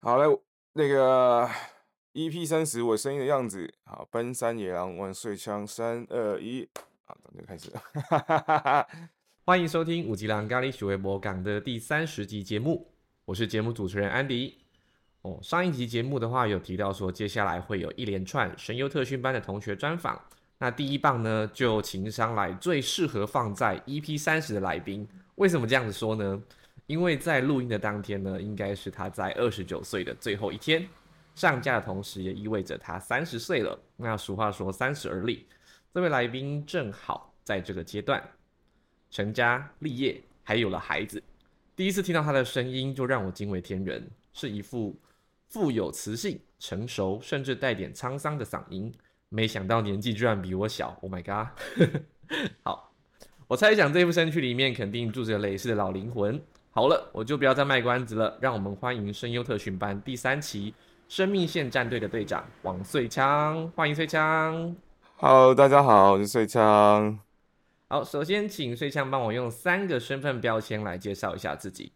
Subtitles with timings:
[0.00, 0.40] 好了，
[0.74, 1.48] 那个
[2.14, 3.68] EP 三十，我声音的样子。
[3.84, 6.68] 好，奔山野狼万岁枪，三二一，
[7.04, 8.86] 好，那就开始了。
[9.44, 12.86] 欢迎收听五吉狼咖喱许微博港的第三十集节目，
[13.24, 14.58] 我是节目主持人安迪。
[15.22, 20.20] 哦，上一集节目的话有提到说，接下来会有一连串神优特训班的同学专访。
[20.58, 25.08] 那第一棒呢，就请上来最适合放在 EP 三十的来宾。
[25.34, 26.40] 为什么这样子说呢？
[26.88, 30.88] 因为在录音的当天呢，应该是他在二十九岁的最后一天
[31.34, 33.78] 上架的同时，也意味着他三十岁了。
[33.94, 35.46] 那俗话说三十而立，
[35.92, 38.26] 这位来宾正好在这个阶段
[39.10, 41.22] 成家立业，还有了孩子。
[41.76, 44.98] 第一次听到他的声音，就让我惊为天人，是一副
[45.50, 48.90] 富有磁性、成熟，甚至带点沧桑的嗓音。
[49.28, 51.48] 没想到年纪居然比我小，Oh my god！
[52.64, 52.94] 好，
[53.46, 56.42] 我猜想这部身躯里面肯定住着类似的老灵魂。
[56.78, 60.72] 好了，我就不要再卖关子了，让我们欢迎声优特训班第三期
[61.08, 64.76] 生命线战队的队长王穗枪，欢迎穗枪。
[65.16, 67.18] Hello，大家好，我是穗枪。
[67.88, 71.90] 好，首先请穗枪帮我用三个身份标签来介绍一下自己。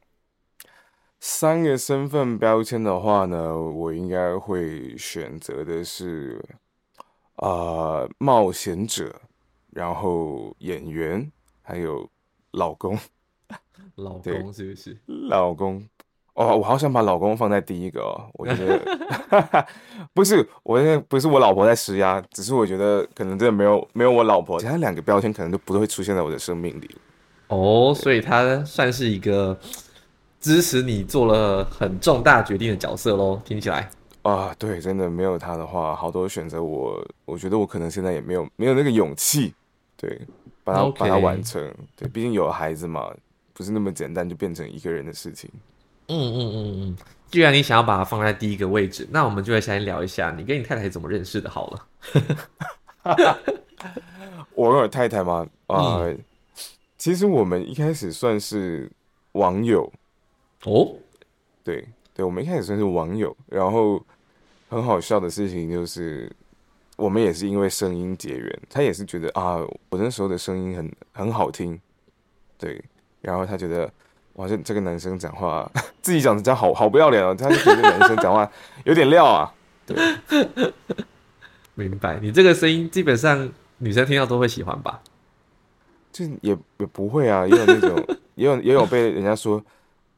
[1.20, 6.44] 三个身份标签的话呢，我应该会选择的是。
[7.36, 9.20] 啊，冒险者，
[9.70, 11.30] 然后演员，
[11.62, 12.10] 还有
[12.50, 12.98] 老公，
[13.96, 14.96] 老公是不是？
[15.28, 15.82] 老公，
[16.34, 18.26] 哦，我好想把老公放在第一个哦。
[18.34, 18.78] 我觉得
[20.14, 26.90] 不是，我现在不是我老婆在施压，只是我觉得可能真的没有没有我老婆，其他两个标签可能就不会出现在我的生命里。
[27.48, 29.58] 哦，所以他算是一个
[30.40, 33.90] 支持你做了很重大决定的角色喽，听起来。
[34.22, 39.52] 啊，对，真的没有他的话，好多选择我，我觉得我可能现在也没有没有那个勇气，
[39.96, 40.20] 对，
[40.62, 41.60] 把它把它完成，
[41.96, 43.12] 对，毕竟有了孩子嘛，
[43.62, 45.48] 不是那么简单就变成一个人的事情。
[46.08, 46.96] 嗯嗯嗯嗯，
[47.30, 51.48] 既然你想要把它放在第一个位置，那我们就来先聊一下你跟你太太怎么认识的。
[51.48, 51.88] 好了，
[54.56, 56.02] 我跟我太太嘛，啊，
[56.98, 58.90] 其实我们一开始算是
[59.32, 59.92] 网友
[60.64, 60.96] 哦，
[61.62, 61.86] 对。
[62.14, 63.98] 对，我们一开始算是网友，然后
[64.68, 66.30] 很好笑的事情就是，
[66.96, 69.56] 我们也是因为声音结缘，他也是觉得啊，
[69.88, 71.80] 我那时候的声音很很好听，
[72.58, 72.84] 对，
[73.22, 73.90] 然后他觉得
[74.34, 75.70] 哇，这这个男生讲话，
[76.02, 78.46] 自己讲的讲好好不要脸哦，他就觉得男生讲话
[78.84, 79.54] 有点料啊，
[79.86, 79.96] 对，
[81.74, 85.00] 明白，你这个声音基本上女生听到都会喜欢吧？
[86.12, 88.06] 就也也不会啊，也有那种，
[88.36, 89.62] 也有也有被人家说，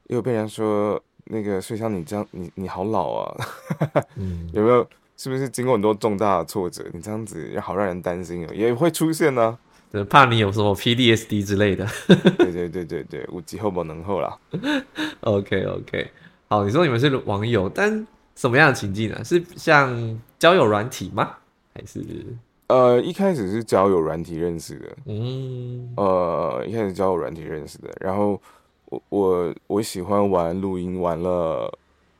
[0.08, 1.00] 也有被人家说。
[1.26, 3.34] 那个，所以像你这样，你你好老啊，
[4.52, 4.86] 有没有？
[5.16, 6.84] 是不是经过很多重大的挫折？
[6.92, 9.56] 你这样子也好让人担心哦，也会出现呢。
[10.02, 11.86] 怕你有什么 PDSD 之类的。
[12.38, 14.36] 对对对对对，无极后不能后啦。
[15.20, 16.10] OK OK，
[16.48, 19.22] 好，你说你们是网友，但什么样的情境呢？
[19.22, 21.36] 是像交友软体吗？
[21.74, 22.02] 还是
[22.68, 24.96] 呃，一开始是交友软体认识的。
[25.04, 28.40] 嗯，呃，一开始交友软体认识的，然后。
[29.08, 31.68] 我我喜欢玩录音，玩了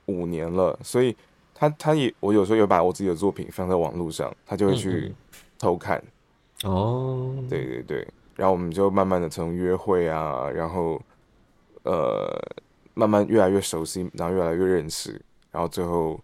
[0.07, 1.15] 五年了，所以
[1.55, 5.15] 他他也我有时候有把我自己的作品放在网络上，他就会去
[5.57, 6.03] 偷看。
[6.65, 11.01] 哦，对对对，然后我们就慢慢的从约会啊，然后
[11.85, 12.37] 呃
[12.95, 15.21] 慢慢越来越熟悉，然后越来越认识，
[15.53, 16.19] 然后最后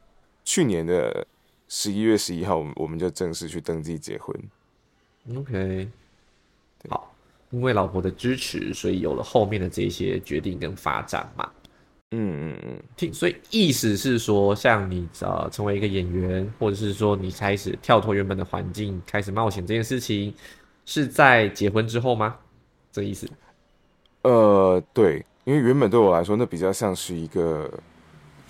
[0.45, 1.27] 去年的
[1.69, 4.37] 十一月十一号，我们我们就正式去登记结婚。
[5.37, 5.89] OK，
[6.89, 7.07] 好。
[7.51, 11.51] 因为老婆的支持，所以有了后面的这些决定跟发展嘛。
[12.13, 20.35] 嗯嗯嗯，听，所以意思是说，像你呃成为一个演员，或者是说你开始跳脱原本的环境，开始冒险这件事情，
[20.87, 22.37] 是在结婚之后吗？
[22.91, 23.29] 这意思？
[24.23, 27.71] 呃，对，因为原本对我来说，那比较像是一个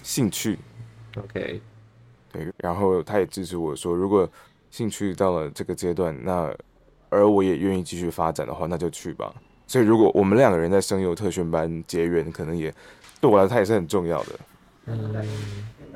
[0.02, 0.58] 兴趣。
[1.16, 1.60] OK，
[2.32, 4.28] 对，然后他也支持我说，如果
[4.70, 6.54] 兴趣到了这个阶段，那。
[7.12, 9.34] 而我也愿意继续发展的话，那就去吧。
[9.66, 12.72] 所以，如果我们两个人在声优特训班结缘，可能也
[13.20, 14.40] 对我来说，他也是很重要的。
[14.86, 15.26] 嗯，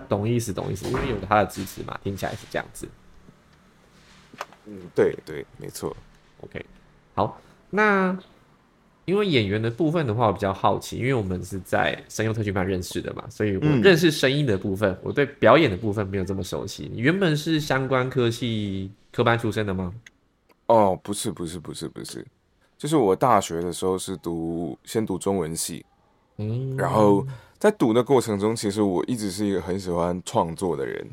[0.08, 2.88] 懂意思，懂意思，因为有他的支持嘛，听起来是这样子。
[4.66, 5.96] 嗯，对对，没错。
[6.40, 6.64] OK，
[7.14, 7.40] 好，
[7.70, 8.16] 那
[9.06, 16.90] 因为演员的部分的话，我比较好奇，因为我们是在声优特训班认识的嘛，所以我认识声音的部分，我对表演的部分没有这么熟悉。
[16.92, 19.92] 你原本是相关科系科班出身的吗？
[20.66, 22.26] 哦，不是，不是，不是，不是，
[22.78, 25.84] 就是我大学的时候是读先读中文系，
[26.36, 27.26] 嗯，然后
[27.58, 31.08] 在读的过程中，其实我一直是一个很喜欢创作的人，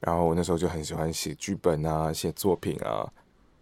[0.00, 3.08] 然后我那时候就很喜欢写剧本啊，写作品啊，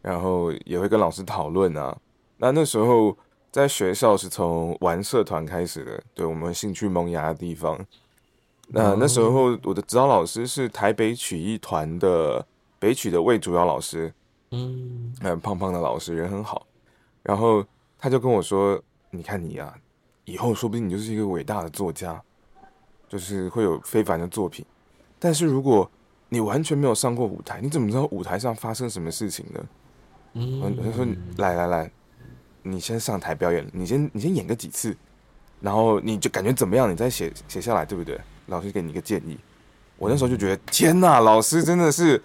[0.00, 1.96] 然后也会跟老师讨论啊。
[2.38, 3.16] 那那时候
[3.50, 7.78] 在学校是从玩社团开始的，对我们兴趣萌芽的地方，
[8.68, 12.46] 那那时候我的指导老师是台北曲艺团的
[12.78, 14.12] 北曲的魏主要老师，
[14.52, 15.12] 嗯，
[15.42, 16.66] 胖胖的老师人很好，
[17.22, 17.62] 然后
[17.98, 18.80] 他就跟我说
[19.10, 19.74] ：“你看你呀，
[20.24, 22.20] 以后说不定你就是一个伟大的作家，
[23.08, 24.64] 就是会有非凡的作品。
[25.18, 25.90] 但是如果
[26.28, 29.64] 你完全没有上过舞台，你怎么知道舞台上发生什么事情呢？”
[30.34, 31.04] 嗯，他说
[31.38, 31.90] ：“来来来，
[32.62, 34.96] 你先上台表演，你先你先演个几次，
[35.60, 39.36] 然后你就感觉怎么样，你再写写下来，对不对？”老师给你一个建议，
[39.96, 42.22] 我那时候就觉得天哪，老师真的是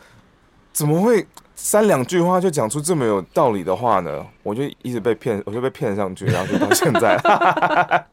[0.71, 1.25] 怎么会
[1.55, 4.25] 三两句话就讲出这么有道理的话呢？
[4.43, 7.17] 我就一直被骗，我就被骗上去，然后就到现在。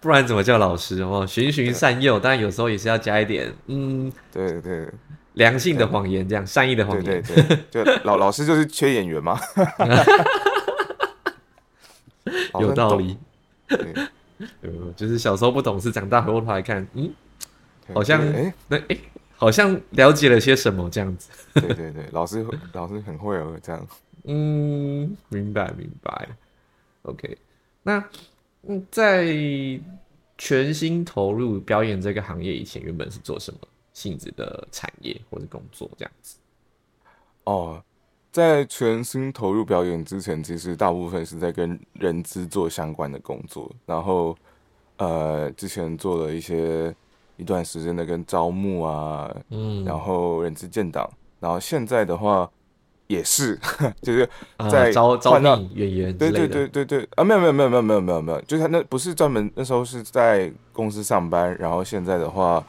[0.00, 1.24] 不然怎么叫老师哦？
[1.26, 4.88] 循循善诱，但有时候也是要加一点，嗯，对对，
[5.34, 7.22] 良性的谎言，这样善意的谎言。
[7.22, 9.38] 对对对，就老老师就是缺演员嘛？
[12.58, 13.16] 有道理。
[13.68, 17.12] 呃，就是小时候不懂事，长大回过头来看，嗯，
[17.94, 18.96] 好像哎，那哎，
[19.40, 21.30] 好像了解了些什么这样子。
[21.54, 23.86] 对对对，老师老师很会哦，这样。
[24.24, 26.28] 嗯，明白明白。
[27.02, 27.38] OK，
[27.82, 28.04] 那
[28.68, 29.26] 嗯，在
[30.36, 33.58] 全心投入表演这个行业以前，原本是做什么
[33.94, 36.36] 性质的产业或者工作这样子？
[37.44, 37.82] 哦。
[38.32, 43.68] 在全心投入表演之前，其实大部分是在跟人资做相关的工作。
[43.84, 44.38] 然后，
[44.98, 46.94] 呃，之前做了一些
[47.40, 51.08] 一段时间的跟招募啊，嗯，然后人资建档。
[51.40, 52.48] 然后现在的话，
[53.06, 53.58] 也是
[54.02, 54.28] 就是
[54.70, 56.16] 在招招聘演员。
[56.18, 61.56] 对对对对对啊，没有没有没有没有没有没有没有，就是那不是专门那时候是在公司上班。
[61.58, 62.62] 然后现在的话。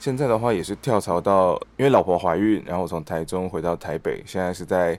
[0.00, 4.98] 现在的话也是跳槽到，因为老婆怀孕，然后从台中回到台北，现在是在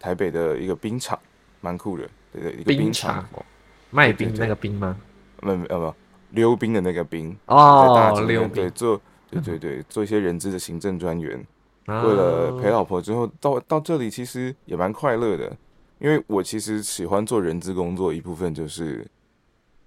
[0.00, 1.18] 台北的一个冰场，
[1.60, 3.22] 蛮酷的，对对，一个冰场，
[3.90, 4.96] 卖冰那个冰吗？
[5.42, 5.94] 没有没有没有，
[6.36, 11.44] 溜冰的那个冰哦，溜冰，对，做对对对，做一些人资的行政专员，
[11.88, 15.56] 为了陪老婆之后到到这里，其实也蛮快乐的，
[15.98, 19.04] 因为我其实喜欢做人资工作，一部分就是，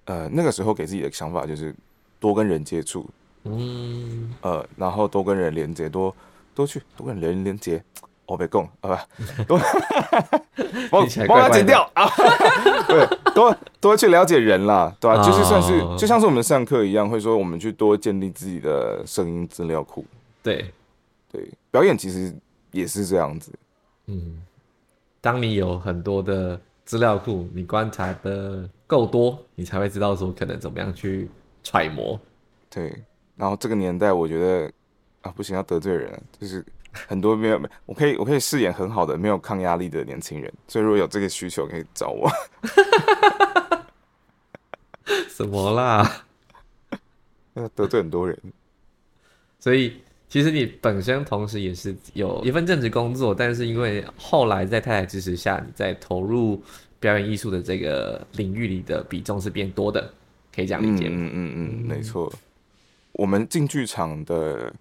[0.06, 1.74] 呃，那个时候给自己的想法就是
[2.20, 3.08] 多跟人接触。
[3.46, 6.14] 嗯，呃，然后多跟人连接，多
[6.54, 7.82] 多去多跟人连接。
[8.30, 9.04] 我别讲，啊
[9.48, 9.60] 不， 多，
[10.92, 12.08] 帮帮他剪掉啊。
[12.88, 15.24] 对，多多去了解人啦，对吧？
[15.24, 20.06] 就是算是就像是我们上课一样，会说我们去多建立自己的声音资料库。
[20.44, 20.72] 对，
[21.32, 22.34] 对，表演其实
[22.72, 23.52] 也是这样子。
[24.06, 24.42] 嗯，
[25.22, 31.30] 当你有很多的资料库，你观察的够多，你才会知道说可能怎么样去
[31.64, 32.20] 揣摩。
[32.70, 33.04] 对。
[33.36, 34.70] 然后这个年代，我觉得
[35.22, 36.66] 啊，不行，要得罪人，就是
[37.08, 42.30] 很多没有没，我可以我可以饰演很好的没有抗压力的年轻人，所以如果有这个需求，可以找我。
[45.30, 46.26] 什么啦？
[47.56, 48.38] 要得罪很多人，
[49.60, 56.62] 所以其实你本身同时也是有一份正职工作，但是因为后来在太太支持下，你在投入
[57.00, 60.14] 表演艺术的这个领域里的比重是变多的，
[60.56, 61.16] 可以这样理解吗？
[61.18, 62.32] 嗯嗯嗯，没错。
[63.14, 64.72] 我们进剧场的，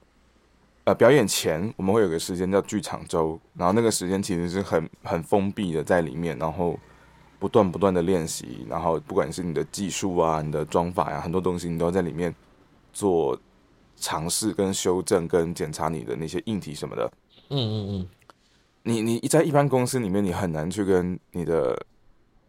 [0.89, 6.81] 呃，表演前我们会有个时间叫剧场周，然后那个时间其实是很很封闭的，在里面，然后
[7.39, 12.35] 不断不断的练习，然后不管是你的技术啊、你的装法呀，很多东西你都要在里面
[12.91, 13.39] 做
[13.97, 17.13] 尝试、跟修正、跟检查你的那些硬体什么的。
[17.51, 18.09] 嗯嗯嗯。
[18.83, 21.79] 你你在一般公司里面，你很难去跟你的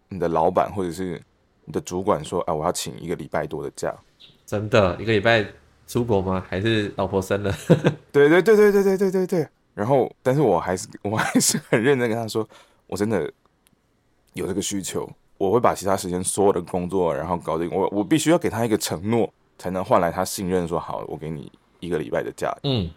[0.07, 1.21] 你的老板或者是
[1.65, 3.93] 你的主管说，啊，我要请一个礼拜多的假。
[4.45, 5.45] 真的，一个礼拜。
[5.89, 6.45] 出国吗？
[6.47, 7.51] 还是老婆生了？
[8.13, 9.47] 对对对对对对对对对。
[9.73, 12.47] 然后，但是我还是我还是很认真跟他说，
[12.85, 13.29] 我真的
[14.33, 17.67] 有这个需求，我会把其他时间所有的工作然后搞定。
[17.73, 20.67] 我我必须要给他一个承诺，才能换来他信任。
[20.67, 22.55] 说好，我给你一个礼拜的假。
[22.61, 22.87] 嗯，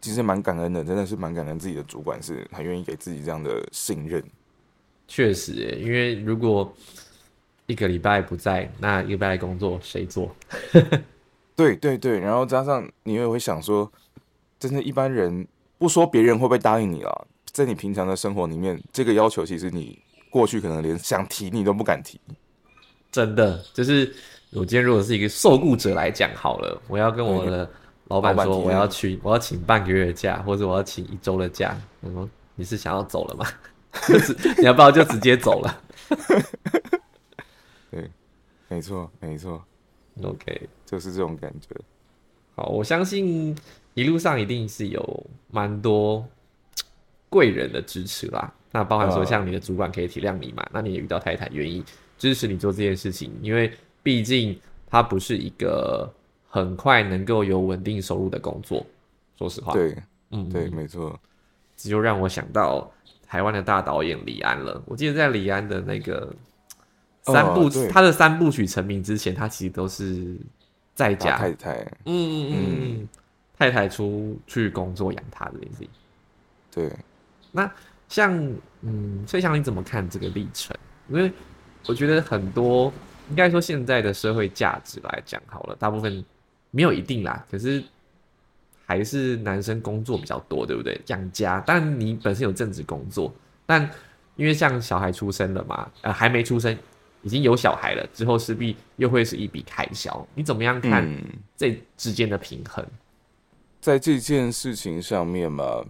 [0.00, 4.24] 其实蛮感恩的，真的是蛮感恩自己的主管是很愿意给自己这样的信任。
[5.06, 6.74] 确实，因为如果
[7.66, 10.34] 一个礼拜不在，那一个礼拜工作谁做？
[11.54, 13.90] 对对对，然后加上你也会想说，
[14.58, 15.46] 真的，一般人
[15.78, 19.98] 不说别人会不会答应你了，在你平常的生活里面，这个要求其实你
[20.30, 22.20] 过去可能连想提你都不敢提。
[23.10, 24.14] 真的，就是
[24.52, 27.70] 我今天如果是一个受雇者来讲好了，我要跟我的
[28.04, 33.46] 老板说我要去，我要请半个月的假，或者我要请一周的假，我说你是想要走了吗？
[34.58, 35.82] 你要不要就直接走了？
[37.90, 38.10] 对，
[38.68, 39.62] 没错，没错。
[40.22, 41.68] OK，就是这种感觉。
[42.54, 43.56] 好，我相信
[43.94, 46.26] 一路上一定是有蛮多
[47.30, 48.52] 贵人的支持啦。
[48.70, 50.66] 那包含说，像你的主管可以体谅你嘛？
[50.72, 51.82] 那你也遇到太太愿意
[52.18, 56.10] 支持你做这件事情，因为毕竟它不是一个
[56.48, 58.84] 很快能够有稳定收入的工作。
[59.38, 59.96] 说实话，对，
[60.30, 61.18] 嗯，对，没错。
[61.76, 62.90] 这就让我想到
[63.26, 64.80] 台湾的大导演李安了。
[64.86, 66.32] 我记得在李安的那个
[67.22, 70.36] 三部，他的三部曲成名之前，他其实都是
[70.94, 71.74] 在家太太，
[72.04, 73.08] 嗯嗯嗯，
[73.56, 75.88] 太太出去工作养他的事情。
[76.70, 76.90] 对，
[77.50, 77.70] 那
[78.08, 78.32] 像
[78.80, 80.76] 嗯，所以像你怎么看这个历程？
[81.08, 81.30] 因为
[81.86, 82.92] 我觉得很多，
[83.30, 86.24] 应该说现在的社会价值来讲，好了，大部分
[86.70, 87.82] 没有一定啦，可是
[88.86, 91.00] 还是男生工作比较多，对不对？
[91.06, 93.32] 养家，但你本身有正职工作，
[93.66, 93.88] 但
[94.36, 96.76] 因为像小孩出生了嘛，呃，还没出生，
[97.22, 101.08] 已经有小孩了，之后势必又会是一笔开销，你怎么样看
[101.56, 102.84] 这之间的平衡？
[103.80, 105.84] 在这件事情上面嘛。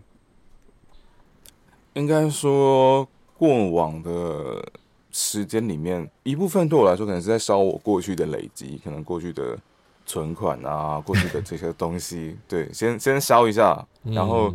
[1.94, 4.64] 应该说，过往的
[5.10, 9.58] 时间里面，一部分对我来说，可能是在烧我过去的累积，可能过去的
[10.06, 13.86] 存款啊，过去的这些东西， 对，先先烧一下。
[14.04, 14.50] 然后，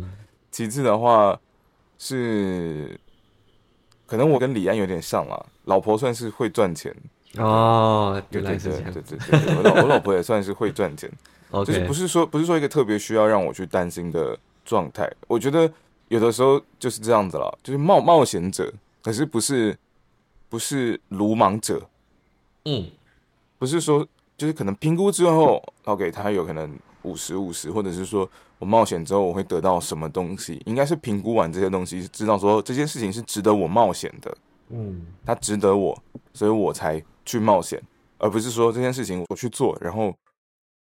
[0.50, 1.38] 其次的话
[1.96, 2.98] 是，
[4.08, 6.92] 可能我跟李安有点像啦，老婆算是会赚钱。
[7.36, 11.08] 哦，对对对对对对，我老我老婆也算是会赚钱，
[11.64, 15.70] 就是不是说不是说一个特别需要让我去担心的状态，我觉得。
[16.08, 18.72] 有的时候就是这样子了，就是冒冒险者，
[19.02, 19.76] 可是不是
[20.48, 21.86] 不是鲁莽者，
[22.64, 22.90] 嗯，
[23.58, 28.26] 不是说就是可能评估之后，OK，他有可能五十五十，或者是说
[28.58, 34.36] 我冒险之后我会得到什么东西，应该是评估完这些东西，知道说这件事情是值得我冒险的，
[34.70, 35.96] 嗯，它值得我，
[36.32, 37.82] 所以我才去冒险，
[38.18, 40.14] 而不是说这件事情我去做，然后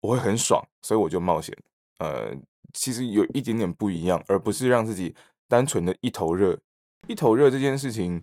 [0.01, 1.55] 我会很爽，所以我就冒险，
[1.99, 2.35] 呃。
[2.71, 5.15] 其实有一点点不一样，而不是让自己
[5.47, 6.55] 单纯的一头热。
[7.07, 8.21] 一头热这件事情，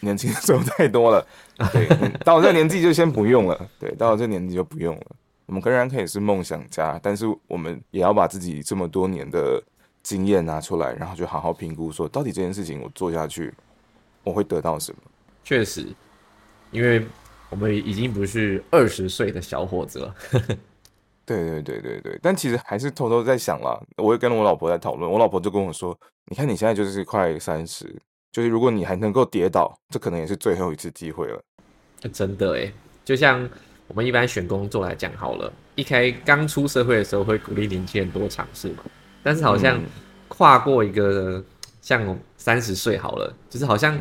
[0.00, 1.26] 年轻的时候太多了。
[1.70, 1.86] 对，
[2.24, 3.68] 到我这年纪就先不用了。
[3.78, 5.06] 对，到我这年纪就不用了。
[5.48, 9.62] 我们仍然可以是梦想家，但是我们也要把自己这么多年的
[10.02, 13.52] 经验拿出来，然后就好好评估，说到底这件事情我做下去，
[14.22, 15.00] 我会得到什么？
[15.42, 15.86] 确实，
[16.70, 17.04] 因为
[17.50, 20.14] 我们已经不是二十岁的小伙子了。
[21.24, 23.82] 对对对对对，但其实还是偷偷在想了。
[23.96, 25.98] 我也跟我老婆在讨论，我老婆就跟我说
[26.30, 27.94] ：“你看你现在就是快三十，
[28.32, 31.42] 就是如果你还能够跌倒，这可能也是最后一次机会了。”
[32.12, 32.72] 真的诶，
[33.04, 33.46] 就像
[33.88, 38.84] 我们一般选工作来讲好了，一开刚出社会的时候会鼓励年轻人多尝试嘛，
[39.22, 39.80] 但是好像
[40.28, 41.42] 跨过一个
[41.80, 43.98] 像三十岁好了，就是好像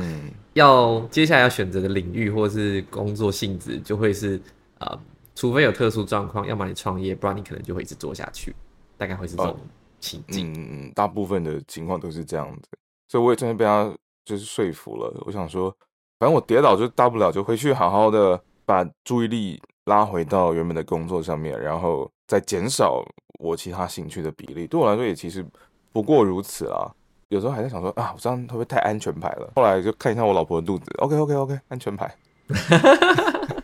[0.53, 4.39] 要接下来要选择的领域或是工作性质就会是
[4.77, 5.00] 啊。
[5.39, 8.56] 除非有特殊状况，要么你创业，不然你可能就会一直做下去，
[8.98, 9.56] 大概会是这种
[10.00, 10.51] 情境。
[10.51, 12.70] 嗯嗯，大部分的情况都是这样子，
[13.08, 13.88] 所以我也真的被他
[14.25, 15.13] 就是说服了。
[15.27, 15.70] 我想说，
[16.17, 23.03] 反正我跌倒就大不了，就回去好好的把注意力拉回到原本的工作上面，然后再减少
[23.39, 24.67] 我其他兴趣的比例。
[24.67, 25.46] 对我来说也其实
[25.91, 26.89] 不过如此啦。
[27.29, 29.51] 有时候还在想说啊，我这样会不会太安全牌了？
[29.56, 32.15] 后来就看一下我老婆的肚子，OK OK OK，安全牌。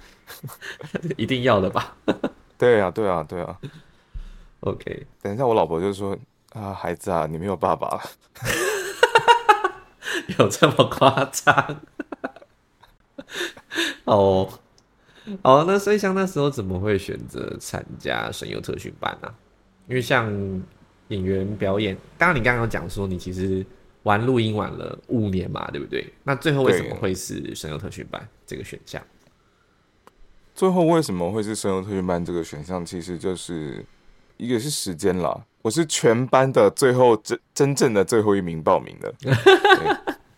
[1.16, 1.96] 一定要的吧？
[2.58, 3.58] 对啊，对啊，对啊。
[4.62, 6.18] OK，等一下，我老婆就说
[6.54, 8.02] ：“啊，孩子啊，你没有爸爸了。
[10.38, 11.82] ”有这么夸张？
[14.04, 14.50] 哦，
[15.44, 19.34] 哦，那所以像那时候怎么会选择参加声优特训班呢？
[19.88, 20.32] 因为像
[21.10, 23.66] 演员表演，刚刚你刚刚讲说你其实
[24.04, 26.12] 玩录音玩了五年嘛，对不对？
[26.24, 29.02] 那最后为什么会是声优特训班这个选项？
[30.56, 32.86] 最后为什么会是声优特训班这个选项？
[32.86, 33.84] 其实就是
[34.38, 39.14] 一个是时间啦，我是全班的最后真真正的最后一名报名的，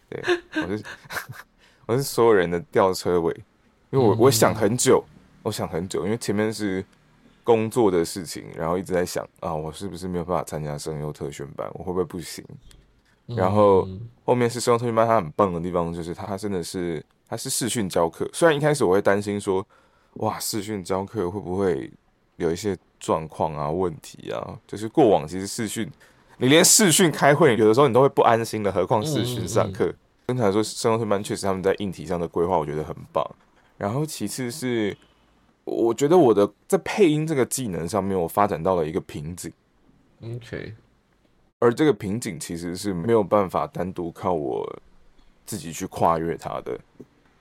[0.10, 0.24] 对，
[0.64, 0.84] 我是
[1.86, 3.36] 我是所有人的吊车尾，
[3.96, 5.04] 因为我我想很久，
[5.44, 6.84] 我想很久，因为前面是
[7.44, 11.70] 工作的事情，然后一直在想啊，我是不是没有办法参加声优特训班？
[11.74, 12.44] 我会不会不行？
[13.28, 13.88] 然后
[14.24, 19.66] 后面是声优特训班，它很棒的地方就是它真的是它是视讯教课，虽然一开始我会担心说。
[20.20, 21.92] 哇，视讯教课会不会
[22.38, 24.58] 有一些状况啊、问题啊？
[24.66, 25.92] 就是过往其实视讯，
[26.38, 29.94] 你连视讯开会，有的时候你都会不安心的，何况视讯上课。
[30.28, 33.30] 刚才说声优特训班确实他们在硬体上的规划，我觉得很棒。
[33.78, 34.96] 然后其次是，
[35.64, 39.52] 我觉得我的在配音这个技能上面，我发展到了一个瓶颈。
[40.24, 40.74] OK，
[41.60, 44.80] 而这个瓶颈其实是没有办法单独靠我
[45.46, 46.80] 自己去跨越它的。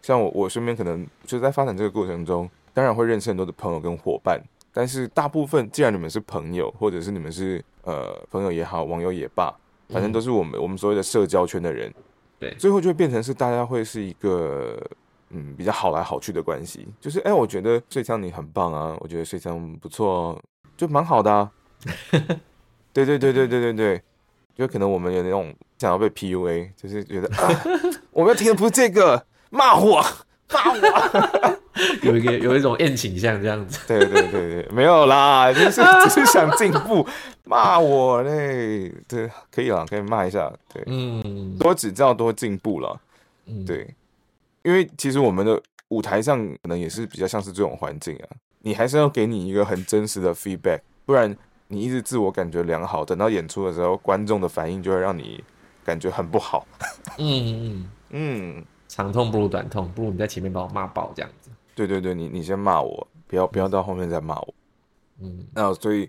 [0.02, 2.50] 像我，我身边可能就在发展这个过程中。
[2.74, 9.56] 当然会认识很多的朋友跟伙伴，但是大部分既然你们是朋友，或者是你们是呃朋友也好，网友也罢，
[9.90, 11.94] 反正都是我们我们所谓的社交圈的人，
[12.36, 14.84] 对，最后就会变成是大家会是一个
[15.30, 20.40] 嗯比较好来好去的关系，就是哎，我觉得睡枪你很棒啊，我觉得睡枪不错，
[20.76, 21.50] 就蛮好的啊。
[22.92, 24.02] 对对对对对对对，
[24.54, 27.50] 就可能我们有那种想要被 PUA，就是觉得啊，
[28.12, 30.00] 我们要听的不是这个，骂我
[30.48, 31.58] 骂我，
[32.02, 33.80] 有一个有一种厌倾向这样子。
[33.88, 37.04] 对对对对，没有啦，就是只是想进步，
[37.44, 43.00] 骂我嘞，对，可以了，可以骂一下，对，嗯，多指教多进步了，
[43.46, 43.92] 嗯，对，
[44.64, 48.28] 因为其实我们的舞台上可能也是比较像是这种环境啊，
[48.61, 51.35] 你还是要给你一个很真实的 feedback，不然。
[51.68, 55.42] 你一直自我感觉良好，等到演出的时候，观众的反应就会让你
[55.83, 56.64] 感觉很不好。
[57.16, 57.90] 嗯嗯
[58.59, 61.50] 嗯，长痛不如短痛，不如你在前面把我骂爆这样子。
[61.75, 64.54] 对对对，你你先骂我，不要不要到后面再骂我。
[65.23, 66.09] 嗯，那所以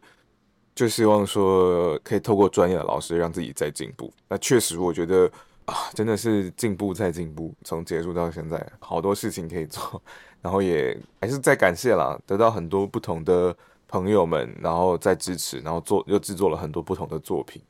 [0.76, 4.12] 就希望说可以透过专业的老师让自己再进步。
[4.28, 5.32] 那确实，我觉得
[5.66, 10.02] 啊，真的是进步再进步，从结束到现在，好多事情可以做，
[10.42, 13.56] 然后也还是在感谢啦，得到很多不同的。
[13.88, 17.62] 朋友们，然后再支持，然后做又制作了很多不同的作品。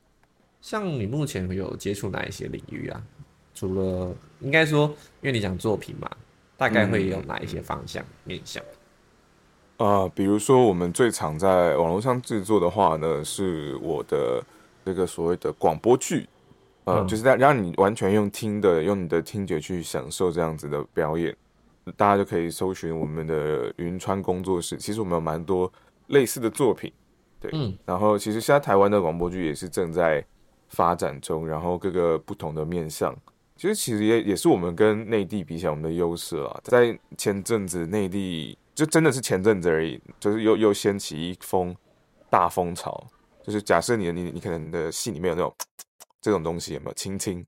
[0.62, 3.00] 像你目前有接触哪一些领域啊？
[3.54, 4.86] 除了应该说，
[5.20, 6.10] 因为你讲作品嘛，
[6.56, 8.64] 大概会有哪一些方向面向？
[9.76, 14.42] 啊，比如说我们最常在网络上制作的话呢，是我的
[14.86, 16.26] 这个所谓的广播剧，
[16.86, 21.36] 呃，就是在让你完全用听的，用你的听觉去享受这样子的表演。
[21.96, 24.76] 大家就可以搜寻我们的云川工作室。
[24.76, 25.70] 其实我们有蛮多。
[26.08, 26.92] 类似的作品，
[27.40, 30.24] 对，嗯，然后其实现在台湾的广播剧也是正在
[30.68, 33.12] 发展中，然后各个不同的面向，
[33.56, 36.60] 其实其实也也是我们跟内地比起来我们的优势啊。
[36.62, 41.74] 在前阵子内地就真的是前阵子而已，就是又又掀起一风
[42.30, 43.04] 大风潮，
[43.42, 45.52] 就是假设你的你你可能的戏里面有那种
[46.26, 47.46] 这种东西有没有亲亲，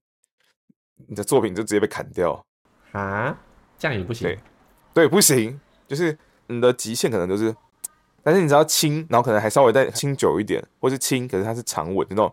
[1.08, 2.46] 你的作品就直接被砍掉
[2.92, 3.36] 啊？
[3.76, 4.38] 这样也不行，对，
[4.94, 5.58] 对，不行，
[5.88, 6.16] 就是
[6.46, 7.52] 你的极限可能就是。
[8.22, 12.32] 但是你只要轻，然后可能还稍微再轻久一点，或是轻，可是它是长吻那种，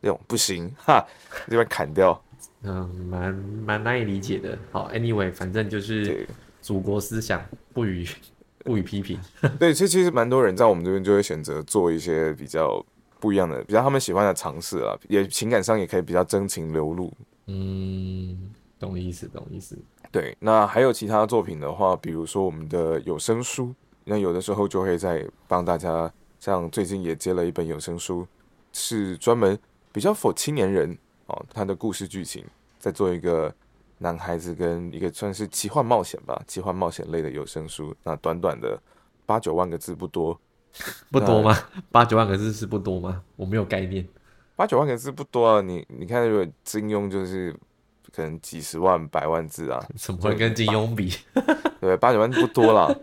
[0.00, 1.02] 那种不行哈，
[1.46, 2.22] 这边砍掉，
[2.64, 4.58] 嗯，蛮蛮难以理解的。
[4.70, 6.28] 好，anyway，反正就是
[6.60, 7.42] 祖国思想
[7.72, 8.06] 不予
[8.64, 9.18] 不予批评。
[9.58, 12.84] 对，其实其实蛮多人在我们这边就会选择做一些比较
[13.22, 17.12] 不一样的，比较他们喜欢的尝试啊，也情感上也可以比较真情流露。
[17.46, 19.78] 嗯，懂意思，懂意思。
[20.10, 23.72] 对，那还有其他作品的话，比如说我们的有声书。
[24.04, 28.26] 那有的时候就会在帮大家，像最近也接了一本有声书，
[28.72, 29.56] 是专门
[29.92, 32.44] 比较否青年人哦，他的故事剧情
[32.80, 33.54] 在做一个
[33.98, 37.94] 男孩子跟一个算是奇幻冒险吧，奇幻冒险类的有声书。
[38.02, 38.76] 那短短的
[39.24, 40.36] 八九万个字不多，
[41.10, 41.56] 不多吗？
[41.90, 43.22] 八九万个字是不多吗？
[43.36, 44.06] 我没有概念。
[44.56, 47.54] 八九万个字不多啊，你你看如果金庸就是
[48.14, 51.12] 可能几十万、百万字啊， 怎么会跟金庸比？
[51.80, 52.94] 对，八九万不多啦。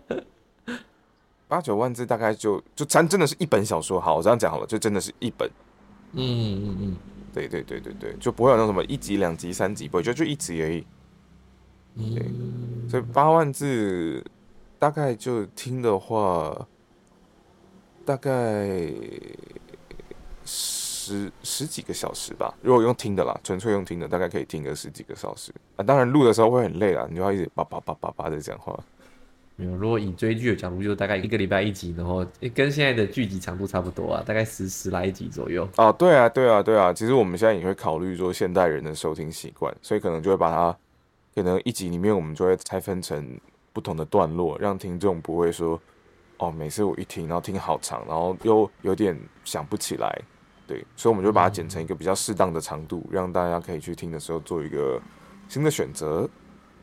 [1.47, 5.49] 八九万字大概就就咱真的是一本小说，好，我这样讲好了，就真的是一本。
[6.13, 6.97] 嗯嗯嗯，
[7.34, 10.86] 对对对对对，就不会有那什么一集、两集、三集，不会，就就一集而已。
[12.15, 12.32] 对，
[12.88, 14.23] 所以八万字
[14.77, 16.67] 大概就听的话，
[18.10, 18.91] 大概
[20.43, 22.52] 十十几个小时吧。
[22.63, 25.54] 如果用听的啦，纯粹用听的，大概可以听个十几个小时。
[25.76, 28.76] 啊，当然录的时候会很累啦，你就要一直叭叭叭叭叭的讲话。
[29.58, 35.69] 没有，如果以追剧的角度，就大概一个礼拜一集，然后跟现在的剧集长度差不多啊，大概十十来集左右。
[35.78, 36.91] 哦，对啊，对啊，对啊。
[36.91, 40.76] 其实我们现在也会考虑说现代人的收听习惯，所以可能就会把它，
[41.36, 43.39] 可能一集里面我们就会拆分成
[43.72, 45.80] 不同的段落，让听众不会说，
[46.39, 50.21] 哦，每次我一听，然后听好长，然后又有点想不起来。
[50.65, 55.02] 对，所以我们就把它剪成一个比较适当的长度，让大家可以去听的时候做一个
[55.47, 56.30] 新的选择。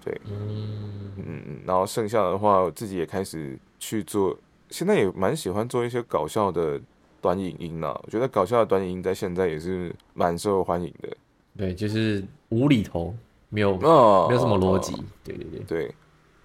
[0.05, 4.37] 对，嗯嗯然后剩下的话，我自己也开始去做，
[4.71, 6.81] 现在也蛮喜欢做一些搞笑的
[7.21, 7.97] 短影音呐。
[8.05, 11.17] 我觉得搞笑的短影音在现在也是蛮受欢迎的。
[11.57, 13.15] 对，就是无厘头，
[13.49, 14.93] 没有没有什么逻辑。
[15.25, 15.95] 对对对对，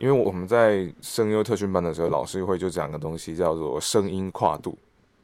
[0.01, 4.75] 因为我们在声优特训班的时候，老师会就讲个东西叫做声音跨度。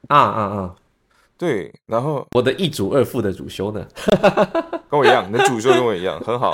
[0.08, 0.76] 啊啊啊！
[1.36, 3.86] 对，然后我的一主二副的主修呢，
[4.88, 6.54] 跟我一样，你的主修跟我一样，很好。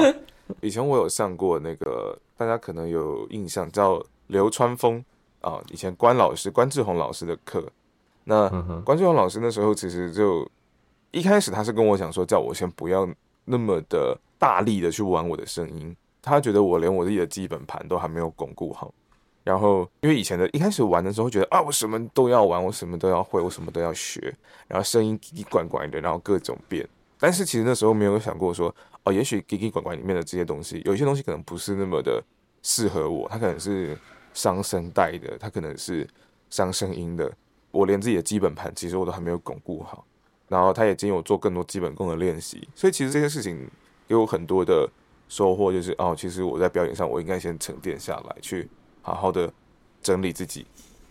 [0.61, 5.03] 以前我有上过那个，大家可能有印象，叫流川枫
[5.41, 5.61] 啊。
[5.69, 7.61] 以前关老师关志宏老师的课，
[8.23, 8.49] 那
[8.85, 10.49] 关志宏老师那时候其实就
[11.11, 13.05] 一开始他是跟我讲说，叫我先不要
[13.43, 15.93] 那么的大力的去玩我的声音。
[16.23, 18.91] 他觉得我连我自己的基本盘都还没有巩固好。
[19.43, 24.33] 然后因为以前的一开始玩的时候，觉得啊，我什么都要玩，我什么都要会，我什么都要学，
[24.67, 26.87] 然后声音叽叽呱呱的，然后各种变。
[27.19, 28.73] 但是其实那时候没有想过说。
[29.05, 32.23] 哦，也许叽叽呱呱里面的这些东西，有一些东西可能不是那么的
[32.61, 33.97] 适合我，他可能是
[34.33, 36.07] 伤声带的，他可能是
[36.49, 37.29] 伤声音的。
[37.71, 40.05] 我连自己的基本盘其实我都还没有巩固好，
[40.47, 42.65] 然后他也建议我做更多基本功的练习。
[42.73, 43.69] 所以其实这件事情
[44.07, 44.89] 给我很多的
[45.33, 48.69] 收获，就是哦，其实我在表演上我应该先沉淀下来，去
[49.01, 49.51] 好好的
[49.99, 50.63] 整理自己。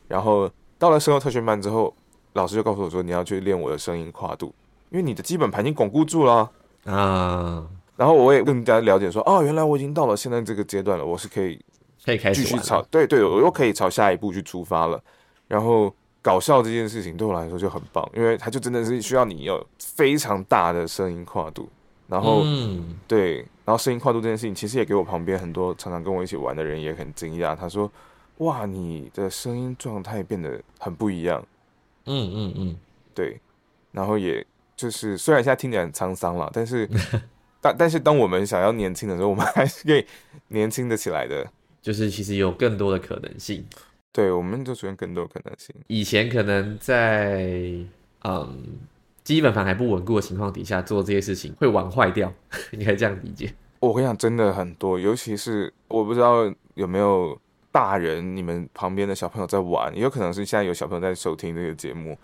[0.07, 1.93] 然后到了声优特训班之后，
[2.35, 4.55] 老师就告诉我说，你要去练我的声音跨度，
[4.91, 6.49] 因为你的基本盘已经巩固住了
[6.85, 7.67] 啊。
[7.97, 11.61] 然后我也更加了解说，哦，原来我已经到了现在这个阶段了，我是可以
[12.05, 15.03] 可以开始继续朝对对，我又可以朝下一步去出发了。
[15.49, 15.93] 然后。
[16.25, 21.69] 搞笑这件事情对我来说就很棒，因为它就真的是需要你有非常大的声音跨度，
[22.07, 27.91] 然后嗯对，然后声音跨度这件事情其实也给我旁边很多常常跟我一起玩的人也很惊讶，他说
[28.39, 31.45] ：“哇，你的声音状态变得很不一样。”
[32.07, 32.77] 嗯嗯嗯，
[33.15, 33.41] 对，
[33.93, 34.45] 然后也
[34.75, 36.89] 就是虽然现在听起来很沧桑了，但是
[37.61, 40.05] 但但是当我们想要年轻的时候，我们还是可以
[40.49, 41.49] 年轻的起来的，
[41.81, 43.65] 就是其实有更多的可能性。
[44.11, 45.75] 对，我们就出现更多可能性。
[45.87, 47.77] 以前可能在
[48.25, 48.79] 嗯
[49.25, 52.33] 基本盘还不稳固的情况底下做这些事情，会玩坏掉，
[52.73, 53.53] 应该这样理解。
[53.81, 57.37] 我跟你讲，真的很多，尤其是我不知道有没有
[57.71, 62.17] 大人，你们旁边的小朋友在玩，也有可能是现在有小朋友在收听这个节目。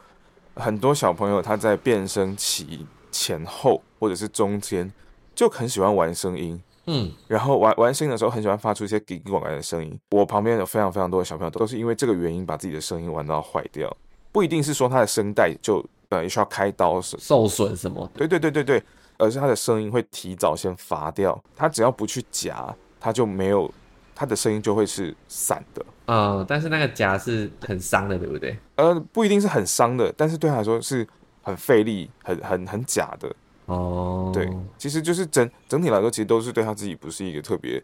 [0.55, 4.93] 很多小朋友他在变声期前后或者是中间，
[5.35, 6.61] 就很喜欢玩声音。
[6.87, 9.99] 嗯，然后玩玩声音的时候，很喜欢发出一些给广来的声音。
[10.11, 13.95] 我旁边有非常非常多的小朋友，都是因为这个原因把自己的声音玩到坏掉。
[14.33, 18.11] 不一定是说他的声带就呃需要开刀受损什么？
[18.15, 18.83] 对对对对对，
[19.19, 21.39] 而是他的声音会提早先发掉。
[21.55, 23.71] 他只要不去夹，他就没有
[24.15, 25.85] 他的声音就会是散的。
[26.07, 28.59] 嗯，但是那个夹是很伤的，对不对？
[28.77, 31.07] 呃，不一定是很伤的，但是对他来说是
[31.43, 33.31] 很费力、很很很假的。
[33.67, 37.83] 哦，对，其实就是整整体来说，其实都是对他自己不是一个特别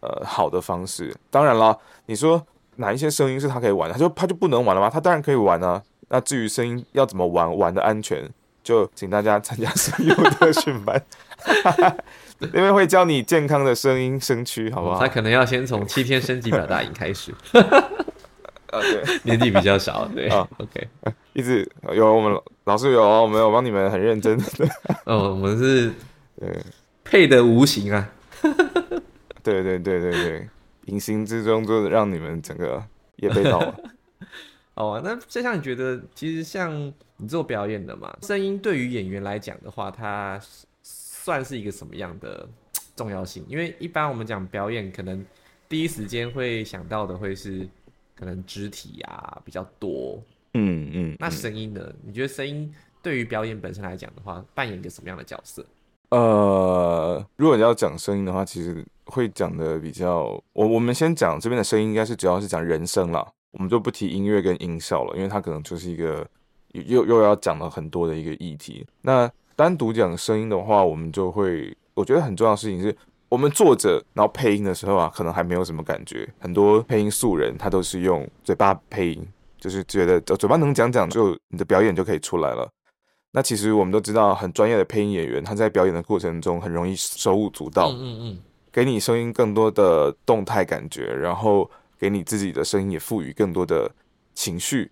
[0.00, 1.16] 呃好的方式。
[1.30, 4.90] 当然啦，你说哪一些声音是他可以玩的，他就他就不能玩了吗？
[4.90, 5.82] 他当然可以玩啊。
[6.12, 8.28] 那至于声音要怎么玩，玩的安全，
[8.62, 11.02] 就请大家参加声优特训 班，
[12.52, 15.00] 因为会教你健康的声音声区，好不好？
[15.00, 17.32] 他可能要先从七天升级表达营开始。
[18.68, 20.86] 啊，对，年纪比较小，对啊，OK，
[21.32, 24.46] 一直有我们老师有啊，我们有帮你们很认真的，
[25.04, 25.90] 哦，我们是
[26.38, 26.58] 对
[27.02, 28.06] 配的无形啊，
[29.42, 30.48] 对对对对对，
[30.86, 32.82] 隐形之中就让你们整个
[33.16, 33.74] 也被到了。
[34.74, 40.40] 哦，那就像你觉得，其实像你做表演的嘛，声音对于演员来讲的话，它
[40.82, 42.48] 算是一个什么样的
[42.96, 43.44] 重要性？
[43.48, 45.24] 因为一般我们讲表演，可能
[45.68, 47.68] 第一时间会想到的会是。
[48.14, 50.22] 可能肢体啊比较多，
[50.54, 51.92] 嗯嗯，那声音呢？
[52.04, 55.66] 你觉得声音对于表演本身来讲的话，扮演一个什么样的角色？
[56.10, 66.26] 呃，如果你要讲声音的话，其实会讲的比较，我我们先讲这边的声音，应该是主要是讲人声啦，我们就不提音乐跟音效了，因为它可能就是一个
[66.72, 68.86] 又又要讲了很多的一个议题。
[69.00, 72.94] 那单独讲声音的话，我们就会，我觉得很重要的事情是。
[73.28, 76.28] 我们坐着，然后配音的时候啊，可能还没有什么感觉。
[76.38, 79.26] 很多配音素人，他都是用嘴巴配音，
[79.58, 82.68] 就是觉得嘴巴能讲讲，就你的表演就可以出来了。
[83.30, 88.38] 那其实我们都知道，很专业的配音演员，他在表演的过程中很容易手舞足蹈，嗯嗯嗯，
[88.70, 91.70] 给你声音更多的动态感觉，然后
[92.02, 93.94] 给你自己的声音也赋予更多的
[94.34, 94.90] 情绪。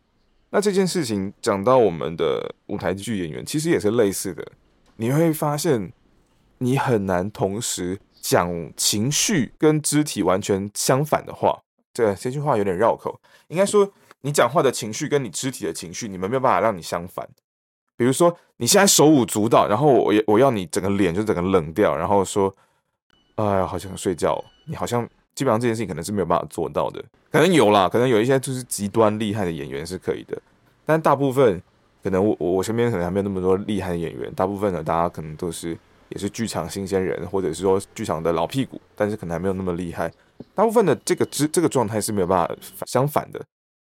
[0.50, 4.46] 那这件事情讲到我们的舞台剧演员，其实也是类似的。
[4.94, 5.92] 你会发现，
[6.58, 7.98] 你很难同时。
[8.22, 11.58] 讲情绪跟肢体完全相反的话，
[11.94, 13.18] 这这句话有点绕口。
[13.48, 17.26] 应该说，你讲话的情绪跟你肢体的情绪，你们没有办法让你相反。
[17.96, 22.54] 比如说，你现在手舞足蹈，然后我我要你整个脸就整个冷掉，然后说，
[23.36, 24.44] 哎呀，好想睡觉。
[24.66, 25.08] 你好像
[25.40, 27.02] 基本上这件事情可能是没有办法做到的。
[27.32, 30.38] 可能有啦，可能有一些就是极端厉害的演员是可以的，
[30.84, 31.62] 但大部分
[32.02, 35.74] 可能我我身边可能还没有那么多厉害的演员，大部分的大家可能都是。
[36.12, 40.12] 也是剧场新鲜人，或者是说剧场的老屁股，但是可能还没有那么厉害。
[40.56, 43.40] 大部分的这个之这个状态是没有办法相反的，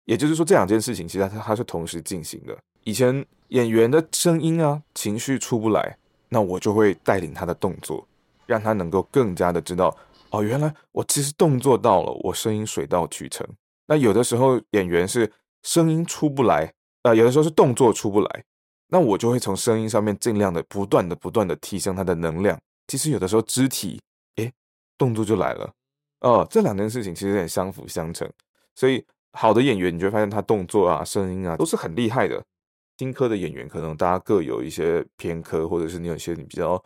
[0.05, 2.55] 也就是说这两件事情其实它它是同时进行的。
[2.85, 5.97] 以前演员的声音啊情绪出不来，
[6.29, 8.07] 那我就会带领他的动作，
[8.45, 9.97] 让他能够更加的知道
[10.33, 13.47] 哦，原来我其实动作到了，我声音水到渠成。
[13.87, 15.31] 那有的时候演员是
[15.63, 18.45] 声音出不来，呃，有的时候是动作出不来。
[18.89, 22.59] 那我就会从声音上面尽量的不断的不断的提升他的能量。
[22.89, 24.01] 其实有的时候肢体，
[24.37, 24.51] 诶，
[24.97, 25.71] 动作就来了。
[26.21, 28.31] 哦，这两件事情其实有点相辅相成。
[28.75, 32.43] 所以好的演员，你就会发现他动作啊、声音啊都是很厉害的。
[32.97, 36.83] 新科的演员可能大家各有一些偏科，或者是你有一些你比较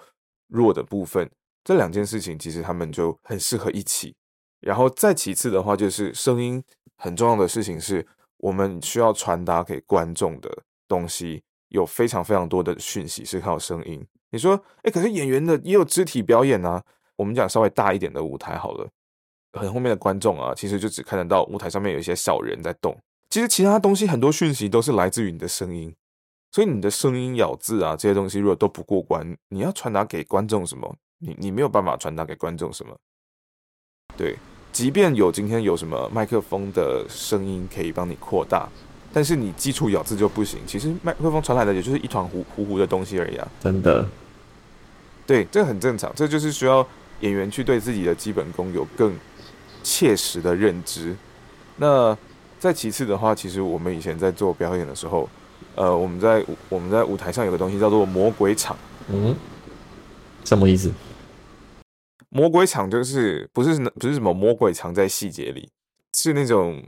[0.48, 1.30] 弱的部分。
[1.66, 4.14] 这两件事情其实他们就很适合一起。
[4.60, 6.62] 然后再其次的话，就是声音
[6.96, 14.06] 很重要的事情是我们需要传达给观众的东西，有非常非常多的讯息是靠声音。
[14.30, 16.84] 你说，哎，可是演员的也有肢体表演啊。
[17.16, 18.88] 我们讲稍微大一点的舞台好了，
[19.54, 22.96] 很后面的观众啊，其实就只看得到舞台上面有一些小人在动。
[23.28, 25.92] 其实其他东西很多讯息都是来自于你的声音，
[26.52, 30.96] 所以你的声音咬字啊这些东西如果都不过关，你要传达给观众什么？
[31.18, 32.96] 你你没有办法传达给观众什么？
[34.16, 34.36] 对，
[34.72, 38.68] 即便有今天有什么麦克风的声音可以帮你扩大，
[39.12, 40.60] 但是你基础咬字就不行。
[40.66, 43.48] 其实麦克风传来的也就是一团糊糊糊的东西而已啊。
[43.60, 44.08] 真的，
[45.26, 46.86] 对，这很正常，这就是需要。
[47.20, 49.10] 演员去对自己的基本功有更
[49.82, 51.16] 切实的认知。
[51.76, 52.14] 那
[52.58, 55.26] 再其次的话，其实我们以前在做表演的时候，
[55.76, 58.76] 呃，我们在我们在舞台上有个东西叫做魔鬼场。
[59.08, 59.34] 嗯，
[60.46, 60.90] 什么意思？
[62.30, 65.68] 魔鬼场就是不是不是什么魔鬼藏在细节里，
[66.14, 66.82] 是那种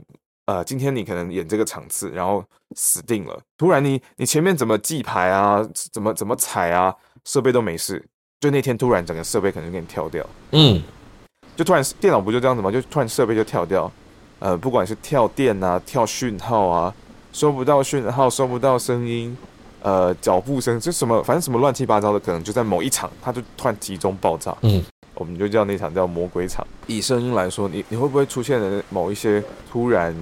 [0.45, 2.43] 呃，今天你可能演这个场次，然后
[2.75, 3.39] 死定了。
[3.57, 6.95] 突然你你前面怎么记牌啊， 怎么怎么踩啊，
[7.25, 8.03] 设备都没事。
[8.39, 10.81] 就那天突然整个设备可能给你跳掉，嗯，
[11.57, 12.71] 就突然电脑不就这样子吗？
[12.71, 13.91] 就突然设备就跳掉，
[14.39, 16.95] 呃，不管是跳电啊、跳讯号啊，
[17.33, 19.37] 收不到讯号、收不到声音，
[19.81, 24.83] 呃，脚步声，就什么反正什么乱七八糟的，可能就在某一场，它就突然集中爆炸，嗯，
[25.15, 26.65] 我们就叫那场叫魔鬼场。
[26.87, 30.15] 以声音来说，你你会不会出现了某一些突然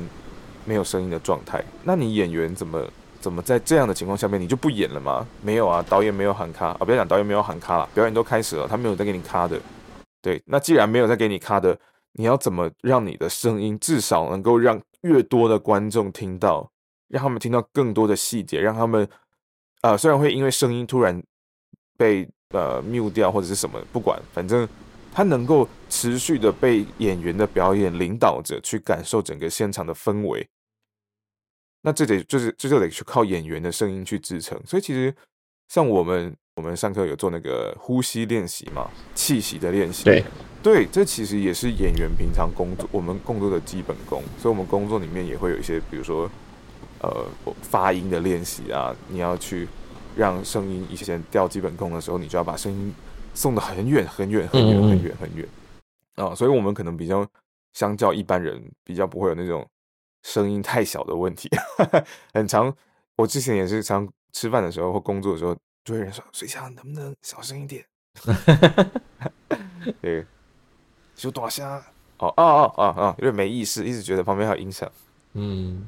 [0.66, 1.64] 没有声音的状态？
[1.84, 2.86] 那你演员怎么？
[3.20, 5.26] 怎么在这样的情况下面你就不演了吗？
[5.42, 9.60] 没有啊，导演没有喊卡啊，不要讲导演没有喊卡了，表演都开始了，他没有再给你卡的。
[10.22, 11.78] 对，那既然没有再给你卡的，
[12.14, 16.70] 你要怎么让你的声音至少能够让越多的观众听到，
[17.10, 19.06] 让他们听到更多的细节，让他们
[19.82, 21.22] 啊，虽然会因为声音突然
[21.98, 24.68] 被呃 mute 掉或者是什么，不管，反正
[25.12, 30.48] 他能够持续的被演员的表演领导着去感受整个现场的氛围。
[31.84, 35.14] 那这得就是这就得去靠演员的声音去支撑，所以其实
[35.70, 40.04] 像我们我们上课有做那个呼吸练习嘛，气息的练习。
[40.04, 40.24] 对
[40.62, 46.30] 对，这其实也是演员平常工作我们工作的基本功，所以我们工作里面也会有一些，比如说
[47.02, 47.26] 呃
[47.62, 49.68] 发音的练习啊，你要去
[50.16, 52.94] 让声音以前调基本功的时候，你就要把声音
[53.34, 55.48] 送得很远很远很远很远很远
[56.16, 57.28] 啊，所以我们可能比较
[57.74, 59.66] 相较一般人比较不会有那种。
[60.24, 61.50] 声音太小的问题，
[62.34, 62.76] 很长。
[63.16, 65.56] 我之前也是常吃饭的时候或工作的时候，
[65.86, 67.86] 就会人说：“水下能不能小声一点？”
[70.02, 70.26] 对，
[71.16, 71.78] 就多下。
[72.18, 74.92] 哦哦哦哦哦，有点没意思，一直觉得旁边还有音响。
[75.34, 75.88] 嗯，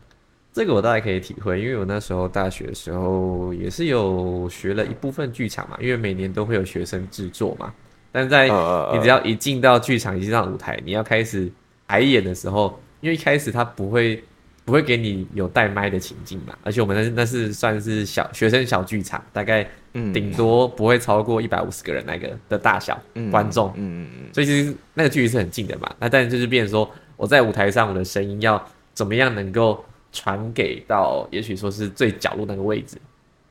[0.54, 7.74] 这个我大概可以体会，因为我那时候大学的时候也是有学了一部分剧场嘛，因为每年都会有学生制作嘛。
[8.12, 8.46] 但在
[8.94, 11.52] 你只要一进到剧场，一进到舞台，你要开始
[11.88, 14.24] 排演的时候，因为一开始他不会。
[14.66, 16.56] 不会给你有带麦的情境嘛？
[16.64, 19.68] 而且我们那那是算是小学生小剧场，大概
[20.14, 22.96] 顶多不会超过一百五十个人那个的大小
[23.32, 23.70] 观众。
[23.76, 24.30] 嗯嗯嗯。
[24.32, 25.92] 所以其实那个距离是很近的嘛。
[25.98, 32.98] 那但就是变成说，我在舞台上我的声音要怎么样能够传给到，也许说是最角落那个位置，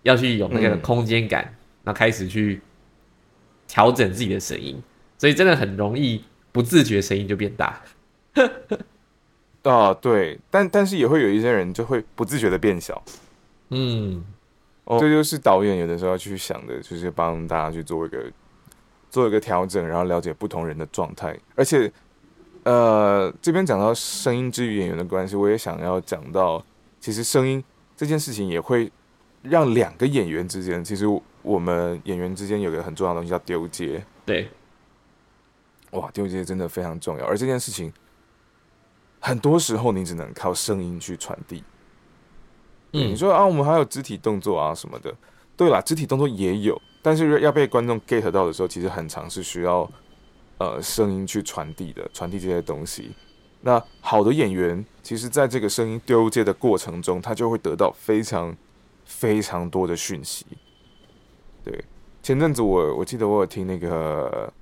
[0.02, 2.60] 要去有那个空间感，那开始去
[3.66, 4.80] 调整自己的声音。
[5.16, 7.82] 所以真的很容易不自觉声音就变大。
[9.64, 13.02] 啊，对，但但是也会有一些人就会不自觉的变小，
[13.68, 14.24] 嗯，
[14.98, 18.24] 这就是导演有的时候要去想的，就是帮大家去做一个
[19.10, 21.36] 做一个调整，然后了解不同人的状态。
[21.54, 21.92] 而且，
[22.68, 26.62] 呃，这边讲到声音之于演员的关系，我也想要讲到，
[27.00, 27.64] 其实声音
[27.96, 28.92] 这件事情也会
[29.40, 31.06] 让两个演员之间，其实
[31.40, 34.04] 我们演员之间有个很重要的东西叫丢接。
[34.26, 34.50] 对，
[35.92, 37.90] 哇，丢接真的非常重要，而这件事情。
[39.20, 41.64] 很多时候你只能靠声音去传递。
[42.92, 45.12] 嗯，你说啊，我们还有肢体动作啊什么的。
[45.56, 49.90] 对啦，肢体动作也有，但是要被观众 get 到的时候，其实很长是需要
[50.58, 53.12] 呃声音去传递的，传递这些东西。
[53.60, 58.56] 那好的演员，其实在这个声音丢接的过程中，他就会得到非常
[59.04, 60.46] 非常多的讯息。
[61.64, 61.84] 对，
[62.22, 64.52] 前阵子我我记得我有听那个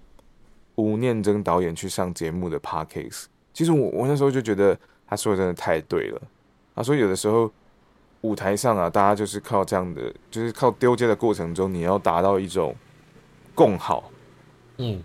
[0.76, 3.24] 吴念真导演去上节目的 parkcase。
[3.52, 6.20] 其实我我那时候就觉得他说的真的太对了。
[6.74, 7.50] 他说有的时候
[8.22, 12.74] 舞台上啊，大家就是靠这样的，就是靠丢接的过程中，你要达到一种
[13.54, 14.10] 共好。
[14.78, 15.02] 嗯，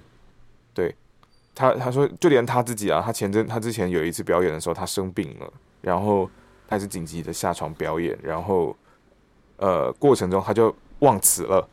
[1.61, 6.27] 他他说就连他自己啊，他前阵他之前有一次表演的时候，他生病了，然后
[6.67, 8.75] 他是紧急的下床表演，然后
[9.57, 11.69] 呃过程中他就忘词了。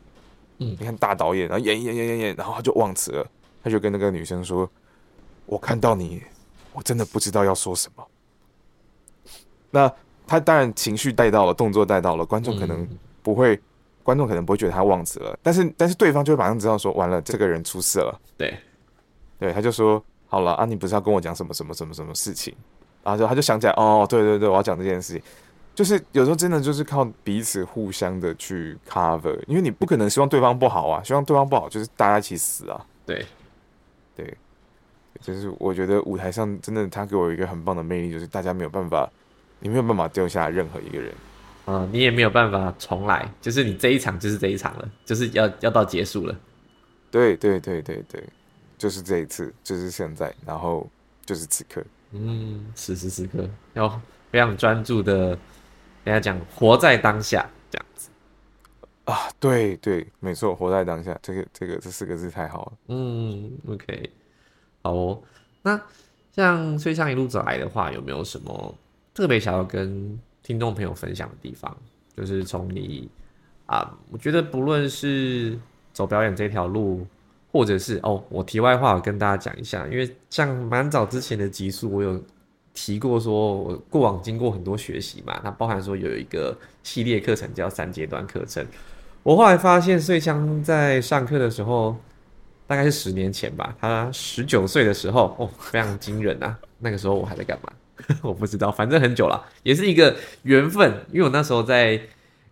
[0.58, 3.26] 嗯，你看大导演，然后演演演演演，然后他就忘词了，
[3.64, 4.68] 他就跟那个女生说
[5.46, 6.22] ：“我看到你。”
[6.74, 8.06] 我真的不知道要说什么。
[9.70, 9.92] 那
[10.28, 12.86] 他当然情绪带到了，动作带到了，观众可能
[13.20, 13.58] 不会，
[14.04, 18.20] 观众可能不会觉得他忘词了，但是但是对方就会马上知道说，完了，这个人出事了。
[18.36, 18.56] 对，
[19.38, 22.54] 对，他就说好了啊，你不是要跟我讲什么什么什么什么事情？
[23.02, 25.22] 然后就他就想起来，哦，对对对，我要讲这件事情，
[25.74, 32.86] 就是有时候真的就是靠彼此互相的去 cover，因为你不可能希望对方不好啊，希望对方不好就是大家一起死啊。
[33.06, 33.24] 对，
[34.16, 34.36] 对，
[35.20, 39.08] 就是我觉得舞台上真的他给我一个很棒的魅力，就是大家没有办法。
[39.60, 41.12] 你没有办法丢下任何一个人，
[41.66, 46.36] 嗯，你也没有办法重来，就是你这一场就是这一场了，就是要要到结束了。
[47.10, 48.22] 对对对对对，
[48.78, 50.88] 就是这一次，就是现在，然后
[51.26, 55.36] 就是此刻，嗯，此时此刻要非常专注的，
[56.04, 58.08] 跟他讲活在当下这样子。
[59.04, 62.72] 啊，对对，没错，活在当下，这个这个这四个字太好了。
[62.88, 64.10] 嗯，OK，
[64.82, 65.22] 好哦。
[65.62, 65.80] 那
[66.32, 68.74] 像崔像一路走来的话，有没有什么？
[69.12, 71.76] 特别想要跟听众朋友分享的地方，
[72.16, 73.10] 就是从你
[73.66, 75.58] 啊，我觉得不论是
[75.92, 77.04] 走表演这条路，
[77.50, 82.22] 或者是哦，我题外话跟大家讲一下，因为像蛮早之前的集数，我有
[82.74, 88.64] 提过，说我过往经过很多学习嘛，那包含说有一个系列课程叫三阶段课程，
[89.22, 91.96] 我后来发现穗香在上课的时候，
[92.66, 97.72] 大概是十年前吧，他十九岁的时候，哦，非常惊人啊，那个时候我还在干嘛？
[98.22, 100.88] 我不知道，反正很久了，也是一个缘分。
[101.10, 102.00] 因为我那时候在，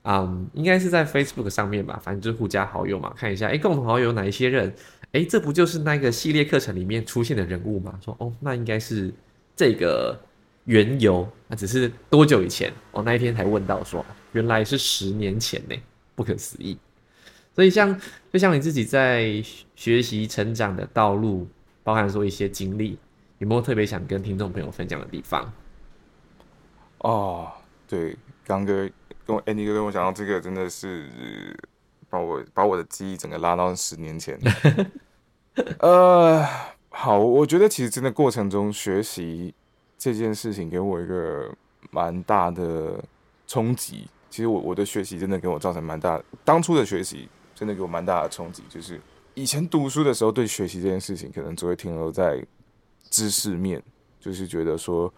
[0.09, 4.73] 嗯，应该是在 Facebook 上面吧，反正就是互加好友嘛，看一下，哎，共同好友有哪一些人？
[5.11, 7.99] 哎，这不就是那个系列课程里面出现的人物吗？
[8.01, 9.13] 说，哦，那应该是
[9.57, 10.17] 这个
[10.67, 11.29] 缘由。
[11.49, 12.73] 那只是多久以前？
[12.93, 15.75] 我那一天才问到，说原来是十年前呢，
[16.15, 16.79] 不可思议。
[17.53, 18.01] 所以像，
[18.33, 19.43] 就像你自己在
[19.75, 21.49] 学习成长的道路，
[21.83, 22.97] 包含说一些经历。
[23.39, 25.53] 有没有特别想跟听众朋友分享的地方？
[26.99, 27.51] 哦，
[27.89, 28.17] 对，
[28.47, 28.89] 刚哥
[29.27, 31.59] 跟我 Andy 哥跟我讲到这个，真的是
[32.09, 34.39] 把我把我的记忆整个拉到十年前。
[35.81, 36.47] 呃，
[36.89, 39.53] 好，我觉得其实真的过程中学习
[39.99, 41.53] 这件事情给我一个
[41.91, 43.03] 蛮大的
[43.47, 44.09] 冲击。
[44.31, 48.63] 其实我我的学习真的给我造成蛮大，当初的学习真的给我蛮大的冲击。
[48.69, 49.01] 就是
[49.35, 52.43] 以前读书的时候，对学习这件事情可能只会停留在。
[53.09, 53.81] 知识面
[54.19, 55.11] 就是觉得说，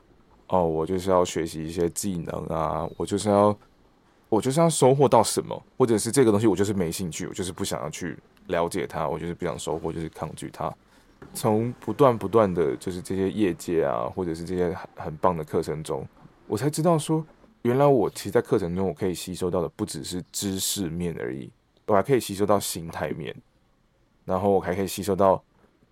[0.49, 3.59] 哦，我就是要学习一些技能啊，我就是要，
[4.29, 10.73] 我就是要收获到什么，或者是这个东西我就是没兴趣，我就是不想要去了解它，我就是不想收获，就是抗拒它。
[11.35, 16.07] 从不断不断的就是这些业界啊，或者是这些很很棒的课程中，
[16.47, 17.25] 我才知道说，
[17.63, 21.51] 原来我其实在课程中我可以吸收到的不只是知识面而已，
[21.87, 23.35] 我还可以吸收到心态面，
[24.25, 25.43] 然后我还可以吸收到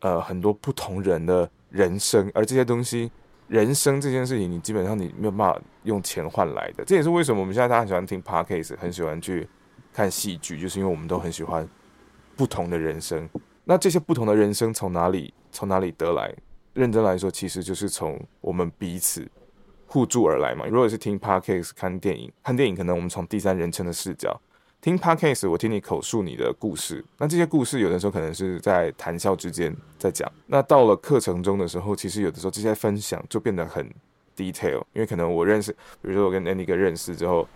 [0.01, 1.51] 呃很多不同人的。
[1.69, 3.11] 人生，而这些东西，
[3.49, 6.85] 人生这件事情，你基本上你没有办法用钱换来的。
[6.85, 9.49] 这也是为什么我们现在大家喜欢听 podcast，很喜欢去
[9.93, 11.69] 看戏剧，就是因为我们都很喜欢
[12.35, 13.29] 不同的人生。
[13.65, 16.35] 那这些不同的人生从哪里从哪里得来？
[16.75, 19.27] 认真来说，其实就是从我们彼此
[19.87, 20.67] 互助而来嘛。
[20.67, 24.41] 如果是听 podcast 看电影，看电影可能我们从第三人称的视角。
[24.81, 27.05] 听 podcast，我听你口述你的故事。
[27.19, 30.31] 那这些故事有的时候可能是在谈笑之间在讲。
[30.47, 33.85] 那到了课程中的时候，其实有的时候这些分享就变得很
[34.37, 37.49] detail，因为可能我认识，比如说我跟 Andy 哥认识之后，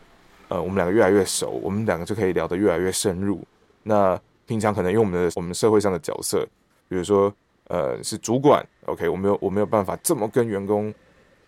[0.49, 3.41] 呃，我们两个越来越熟，我们两个就可以聊得越来越深入。
[3.85, 6.45] 那平常可能因为我们的我们社会上的角色，
[6.89, 7.33] 比如说
[7.69, 10.93] 呃是主管，OK，我没有我没有办法这么跟员工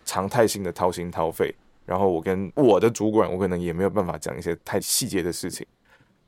[0.05, 1.53] 常态性的掏心掏肺。
[1.85, 5.65] 然后我跟我的主管，我可能也没有办法讲一些太细节的事情，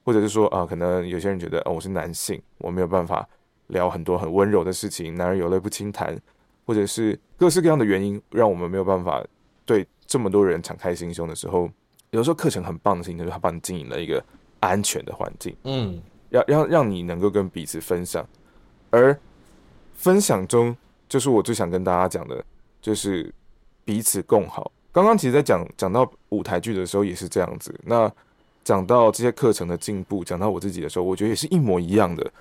[0.04, 3.28] 或者是说啊，可能有些人觉得哦，我是男性，我没有办法
[3.68, 6.20] 聊很多很温柔的事情，男人有泪不轻弹，
[6.66, 9.26] 或者是各式各样的原因，让我们没有办法
[9.66, 11.70] 对这么多人敞开心胸的时候，
[12.12, 14.24] 有时候课程很棒的事情就是他帮你经营了一个
[14.60, 18.28] 安全的环境，嗯，要让让你能够跟彼此分享，
[18.90, 19.18] 而
[19.94, 20.76] 分享中
[21.08, 22.44] 就是我最想跟大家讲的，
[22.82, 23.34] 就是
[23.86, 24.72] 彼此共好。
[24.96, 27.78] 刚刚其实，在讲讲到舞台剧的时候，也是这样子。
[27.84, 28.10] 那
[28.64, 32.32] 讲到这些课程的进步，讲到我自己的时候，我觉得也是一模一样的。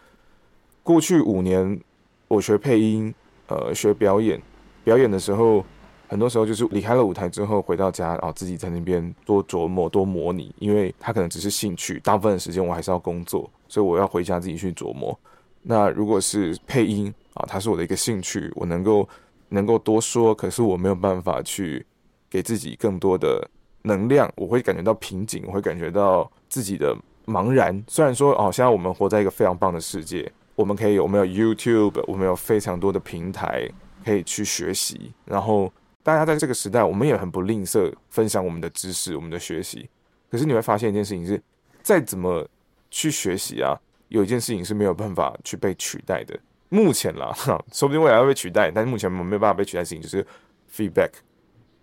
[0.84, 1.80] 过去五年，
[2.28, 3.12] 我学配音，
[3.48, 4.40] 呃，学表演，
[4.84, 5.66] 表演的时候，
[6.06, 15.18] 很多时候就是离开了舞台之后，回到家，然后自己在那边多琢磨、多模拟，因为他可能只是兴趣，大部分的时间我还是要工作，所以我要回家自己去琢磨。
[15.60, 19.08] 那如果是配音啊，它是我的一个兴趣，我能够
[19.48, 21.84] 能够多说，可是我没有办法去。
[22.34, 23.48] 给自己更多的
[23.82, 26.92] 能量，我会感觉到瓶颈，我会感觉到自己的
[27.26, 27.80] 茫然。
[27.86, 33.70] 虽然说哦，现在我们活在一个非常棒的世界，我们可以有，我们有 YouTube，我们有非常多的平台
[34.04, 35.12] 可以去学习。
[35.24, 35.72] 然后
[36.02, 39.88] 大家在这个时代，我们也很不吝啬分享我们的知识、我们的学习。
[40.28, 41.40] 可是你会发现一件事情是，
[41.84, 42.44] 再怎么
[42.90, 43.78] 去学习啊，
[44.08, 46.36] 有一件事情是没有办法去被取代的。
[46.68, 47.32] 目前啦，
[47.70, 50.26] 说不定未来会被取代，但是目前我们没有办法被取代的事情就是
[50.74, 51.10] feedback，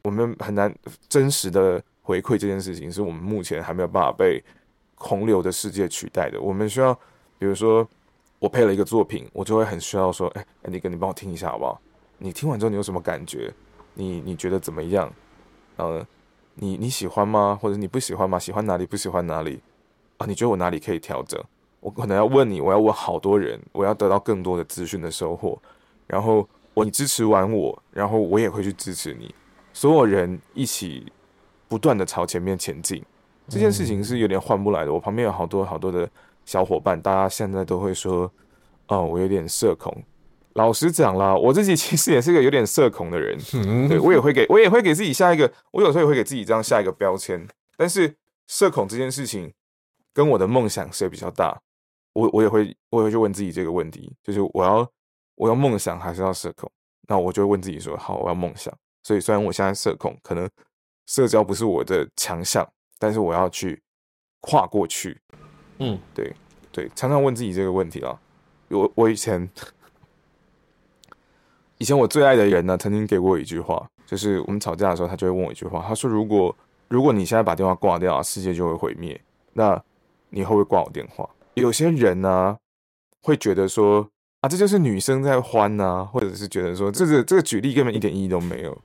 [0.03, 0.73] 我们很难
[1.07, 4.43] 真实的回馈这件事情，是我们目前还没有办法被
[4.95, 6.41] 洪流的世界取代的。
[6.41, 6.93] 我们需要，
[7.37, 7.87] 比如说
[8.39, 11.79] 我配了一个作品，我就会很需要说，哎，你跟你帮我听一下好不好？
[12.17, 13.53] 你听完之后你有什么感觉？
[13.93, 15.11] 你你觉得怎么样？
[15.77, 16.05] 呃，
[16.55, 17.57] 你你喜欢吗？
[17.61, 18.39] 或者你不喜欢吗？
[18.39, 18.85] 喜欢哪里？
[18.85, 19.61] 不喜欢哪里？
[20.17, 21.43] 啊，你觉得我哪里可以调整？
[21.79, 25.59] 我可能要问你，我要问好多人，我要得到更多的资讯的收获。
[26.05, 29.33] 然后我你支持完我，然后我也会去支持你。
[29.81, 31.11] 所有人一起
[31.67, 33.03] 不断的朝前面前进，
[33.47, 34.93] 这件事情是有点换不来的。
[34.93, 36.07] 我旁边有好多好多的
[36.45, 38.31] 小伙伴，大家现在都会说
[38.89, 39.91] ：“哦，我有点社恐。”
[40.53, 43.35] 老实讲啦，我自己其实也是个有点社恐的人。
[43.89, 47.43] 对我也会给我也会给自己下一个，我有时候也会给自己这样下一个标签。
[47.75, 48.15] 但是
[48.45, 49.51] 社恐这件事情
[50.13, 51.59] 跟我的梦想谁比较大？
[52.13, 54.87] 我我也会我也会去问自己这个问题，就是我要
[55.37, 56.71] 我要梦想还是要社恐？
[57.07, 58.71] 那我就会问自己说，好，我要梦想。
[59.03, 60.49] 所以虽然我现在社恐，可能
[61.07, 62.67] 社交不是我的强项，
[62.99, 63.81] 但是我要去
[64.41, 65.19] 跨过去。
[65.79, 66.33] 嗯，对
[66.71, 68.19] 对，常常问自己这个问题啊。
[68.69, 69.49] 我我以前
[71.77, 76.55] 以前我最爱的人呢，曾经给过我一句话，就是我们吵架的时候，他就会问我一句话，他说：“如果
[76.87, 79.19] 如果你现在把电话挂掉，世界就会毁灭，
[79.53, 79.83] 那
[80.29, 82.57] 你会不会挂我电话？”有些人呢，
[83.23, 84.07] 会觉得说
[84.41, 88.77] 啊，这就是女生在欢呐，或者是觉得说，这个这个举例根本一点意义都没有。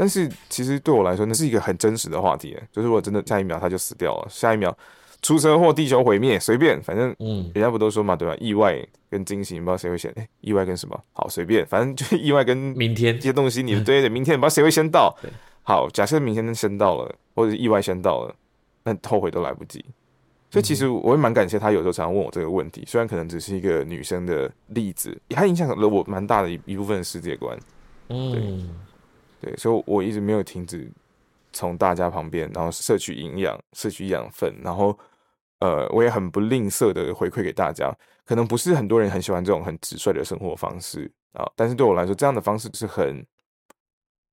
[0.00, 2.56] 但是其实对我来说，那是一个很真实的话题。
[2.72, 4.74] 就是如果真的下一秒他就死掉了，下一秒
[5.20, 8.34] 出车祸、地球毁灭，随便，反正嗯，人家不都说嘛，对吧？
[8.40, 10.10] 意外跟惊喜，你不知道谁会先？
[10.16, 10.98] 哎，意外跟什么？
[11.12, 15.14] 好，随便， 反正就意外跟明天这些东西，你 对对，明天不知道谁会先到。
[15.62, 18.34] 好，假设明天先到了，或者意外先到了，
[18.84, 19.84] 那后悔都来不及。
[20.50, 27.58] 所以其实我也蛮感谢他，有时候常常问我这个问题，虽然可能只是一个女生的例子，它影响了我蛮大的一一部分世界观。
[28.08, 28.70] 嗯，
[29.40, 30.90] 对，所以我一直没有停止
[31.52, 34.96] 从大家旁边，然后摄取营养、摄取养分，然后
[35.60, 37.92] 呃，我也很不吝啬的回馈给大家。
[38.24, 43.26] 可能不是很多人很喜欢这种很直率的生活方式啊，但是对我来说，这样的方式是很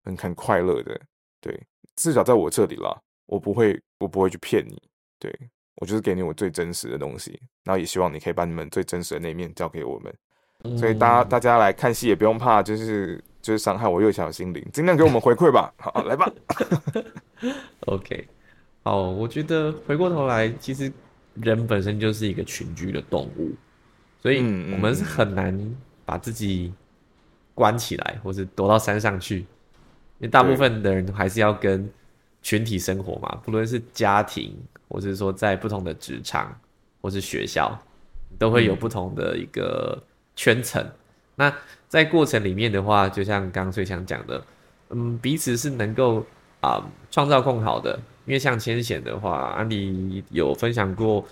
[0.03, 0.99] 很很快乐的。
[1.41, 1.59] 对，
[1.95, 2.95] 至少在我这里啦，
[3.25, 4.81] 我不会，我不会去骗你。
[5.19, 5.33] 对。
[5.79, 10.75] 我就是给你我最真实的东西，然后也希望你可以把你们最真实的那一面交给我们。
[10.75, 15.73] 所以大家大家来看戏也不用怕，就是就是伤害我幼小心灵，尽量给我们回馈吧。
[15.79, 16.29] 好，来吧。
[17.87, 18.27] OK，
[18.83, 20.91] 好，我觉得回过头来，其实
[21.35, 23.55] 人本身就是一个群居的动物，
[24.21, 24.39] 所以
[24.73, 25.57] 我们是很难
[26.03, 26.73] 把自己
[27.53, 29.45] 关起来，或是躲到山上去，因
[30.19, 31.89] 为大部分的人还是要跟
[32.41, 34.53] 群体生活嘛，不论是家庭。
[34.89, 36.57] 或是说，在不同的职场
[37.01, 37.77] 或是学校，
[38.39, 40.01] 都会有不同的一个
[40.33, 40.81] 圈层。
[41.39, 41.55] 那
[41.88, 44.43] 在过程里面的话，就像刚刚最想讲的，
[44.89, 46.25] 嗯，彼此是能够
[46.59, 47.97] 啊创造更好的。
[48.25, 51.25] 因为像千险的话，安迪有分享过，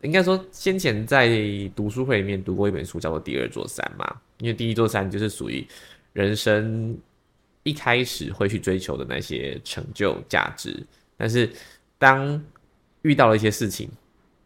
[0.00, 1.28] 应该说先前在
[1.76, 4.16] 读书会里面读过一本书，叫做《第二座山》嘛。
[4.38, 5.66] 因为第一座山就是属于
[6.14, 6.96] 人生
[7.64, 10.86] 一开始会去追求的那些成就价值，
[11.18, 11.50] 但是
[11.98, 12.42] 当
[13.02, 13.90] 遇到了一些事情，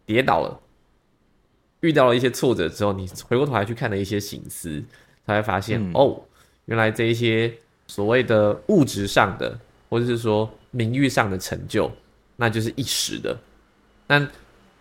[0.04, 0.60] 跌倒了，
[1.82, 4.82] 遇到了一些挫折之后，你回过头来去看了一些醒思，
[5.26, 6.20] 才会发现哦，
[6.66, 7.52] 原来这一些
[7.86, 9.58] 所谓的物质上的，
[9.88, 11.90] 或者是说名誉上的成就，
[12.36, 13.38] 那就是一时的。
[14.06, 14.28] 那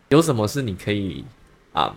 [0.10, 1.24] 有什么是你可以
[1.74, 1.96] 啊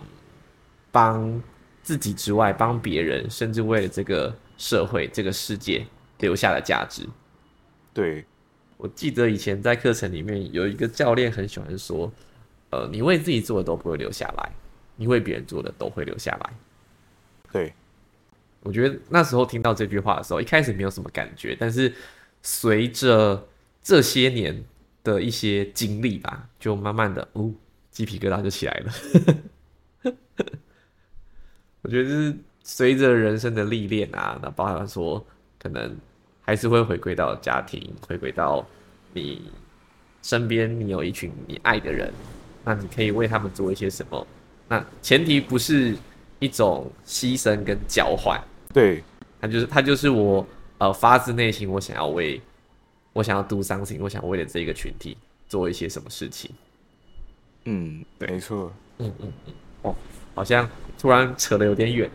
[0.91, 1.41] 帮
[1.83, 5.85] 自己之外，帮别人，甚至为了这个社会、这个世界
[6.19, 7.07] 留下的价值？
[7.93, 8.25] 对。
[8.77, 12.11] 我记得以前在课程里面有一个教练很喜欢说
[12.71, 14.51] ：“呃，你为自己做的都不会留下来，
[14.97, 16.53] 你为别人做的都会留下来。”
[17.53, 17.73] 对，
[18.65, 21.93] 我觉得那时候听到这句话的时候，一开始没有什么感觉，但是
[22.41, 23.47] 随着
[23.81, 24.61] 这些年
[25.03, 27.49] 的一些经历吧，就慢慢的，哦，
[27.91, 28.93] 鸡皮疙瘩就起来了。
[31.83, 35.25] 我觉得是随着人生的历练啊，那包含说
[35.57, 35.95] 可能。
[36.47, 38.63] 还是会回归到家庭，回归到
[39.13, 39.49] 你
[40.21, 42.13] 身边，你有一群你爱的人，
[42.63, 44.27] 那你可以为他们做一些什么？
[44.67, 45.97] 那前提不是
[46.37, 48.39] 一种牺牲跟交换，
[48.75, 49.01] 对，
[49.39, 50.45] 他就是他就是我
[50.79, 52.41] 呃发自内心我想要为
[53.13, 55.17] 我想要 do something，我想为了这个群体
[55.47, 56.51] 做一些什么事情。
[57.63, 59.53] 嗯，没错，嗯嗯嗯，
[59.83, 59.95] 哦，
[60.35, 60.69] 好像
[60.99, 62.11] 突然扯的有点远，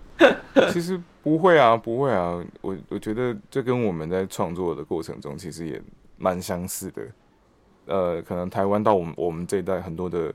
[0.70, 1.00] 其实。
[1.20, 5.82] 不会啊，不会啊，我我觉得这跟我们在创作的过程中其实也
[6.16, 7.02] 蛮相似的。
[7.84, 10.32] 呃，可能台湾到我们我们这一代很多的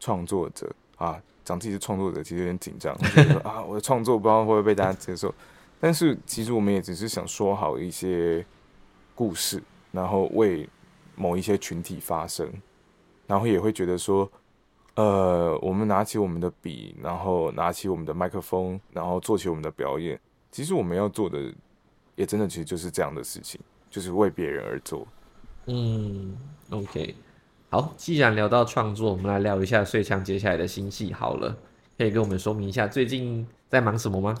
[0.00, 2.94] 创作者啊，讲自己是创作者其实有点紧张，
[3.44, 5.34] 啊，我的创作不知道会不会被大家接受。
[5.80, 8.44] 但是其实我们也只是想说好一些
[9.14, 10.68] 故事，然后为
[11.16, 12.48] 某一些群体发声，
[13.26, 14.30] 然后也会觉得说，
[14.94, 20.18] 呃，我们拿起我们的笔，然后拿起我们的麦克风，然后做起我们的表演。
[20.50, 21.52] 其实我们要做的，
[22.14, 25.06] 也真的其实就是这样的事情，就是为别人而做。
[25.66, 26.36] 嗯
[26.70, 27.14] ，OK，
[27.72, 31.56] 好，既然聊到创作，我们来聊一下睡枪接下来的新戏好了，
[31.96, 33.46] 可以跟我们说明一下最近。
[33.70, 34.36] 在忙什么吗？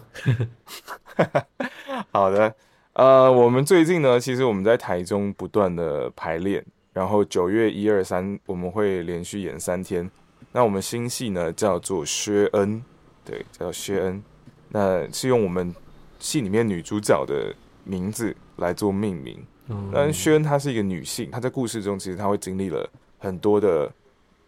[2.12, 2.54] 好的，
[2.92, 6.62] 呃，我们最近呢，其实我们在台中不断的排练，
[6.92, 10.10] 然后九月一二三我们会连续演三天。
[10.52, 12.84] 那我们新戏呢叫做薛恩，
[13.24, 14.22] 对，叫薛恩，
[14.68, 15.74] 那是用我们
[16.18, 17.54] 戏里面女主角的
[17.84, 19.42] 名字来做命名。
[19.90, 22.86] 但薛恩她是一个女性，她在故事中其实她会经历了
[23.22, 23.90] 很多的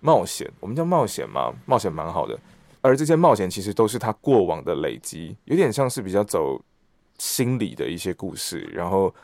[0.00, 1.54] 冒险，我们叫冒险吗？
[1.64, 2.36] 冒险蛮好的。
[2.82, 6.60] 而这些冒险其实都是他过往的累积，有点像是比较走
[7.18, 9.14] 心理的一些故事，然后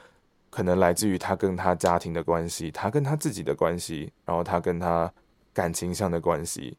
[0.48, 5.12] 可能来自于他跟他家庭的关系，他跟他自己的关系，然后他跟他
[5.53, 6.78] 感情上的关系。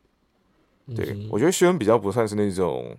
[0.95, 2.97] 对我觉得薛恩比较不算是那种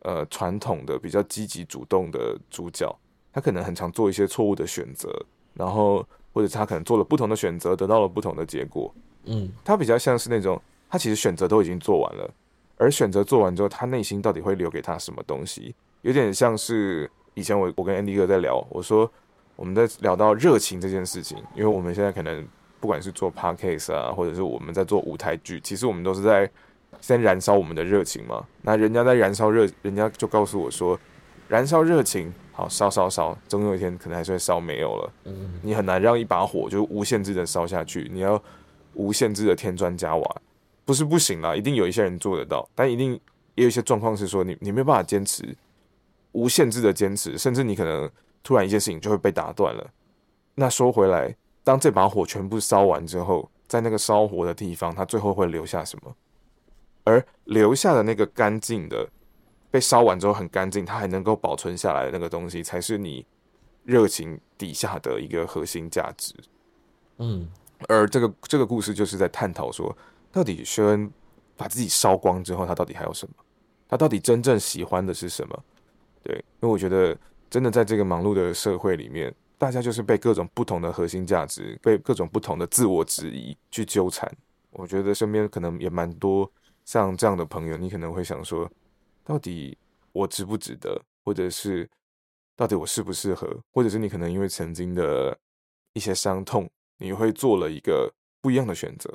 [0.00, 2.94] 呃传统的比较积极主动的主角，
[3.32, 5.10] 他可能很常做一些错误的选择，
[5.54, 8.94] 然后或者他可能做了不同的选择，得到了不同的结果。
[9.24, 10.60] 嗯，他比较像是那种
[10.90, 12.30] 他其实选择都已经做完了。
[12.76, 15.74] 而选择做完之后，他内心到底会留给他什么东西？
[16.02, 19.10] 有点像是以前我我跟 Andy 哥在聊，我说
[19.54, 22.44] 我们在聊到热情这件事情，因为我们现在可能
[22.80, 26.50] 不管是做 podcast 啊，或者是我们在做舞台剧，其实我们都是在
[27.00, 28.44] 先燃烧我们的热情嘛。
[28.62, 30.98] 那人家在燃烧热，人家就告诉我说，
[31.48, 35.12] 燃烧热情，好烧烧烧，总有一天可能还是会烧没有了。
[35.26, 38.42] 嗯，你很难让一把火就无限制的烧下去，你要
[38.94, 40.42] 无限制的添砖加瓦。
[40.84, 43.12] 不是不行啦，一定有一些人做得到，但一定
[43.54, 45.56] 也有一些状况是说你你没有办法坚持
[46.32, 48.10] 无限制的坚持，甚至你可能
[48.42, 49.90] 突然一件事情就会被打断了。
[50.54, 56.14] 那说回来，当这把火全部烧完之后，在那个烧火的地方，它最后会留下什么？
[57.04, 59.08] 而留下的那个干净的，
[59.70, 63.24] 被烧完之后很干净，它还能够保存下来的那个东西，才是你
[63.84, 66.34] 热情底下的一个核心价值。
[67.18, 67.48] 嗯，
[67.88, 69.96] 而这个这个故事就是在探讨说。
[70.32, 71.08] 到底薛恩
[71.56, 73.34] 把自己烧光之后，他到底还有什么？
[73.88, 75.64] 他到底真正喜欢的是什么？
[76.24, 77.16] 对，因为我觉得
[77.48, 84.28] 真的在这个忙碌的社会里面，大家就是被各种不同的核心价值，被各种不同的自我质疑去纠缠。
[84.72, 86.50] 我觉得身边可能也蛮多
[86.84, 88.68] 像这样的朋友，你可能会想说，
[89.22, 89.78] 到底
[90.10, 91.00] 我值不值得？
[91.24, 91.88] 或者是
[92.56, 93.56] 到底我适不适合？
[93.72, 95.38] 或者是你可能因为曾经的
[95.92, 96.68] 一些伤痛，
[96.98, 99.12] 你会做了一个不一样的选择。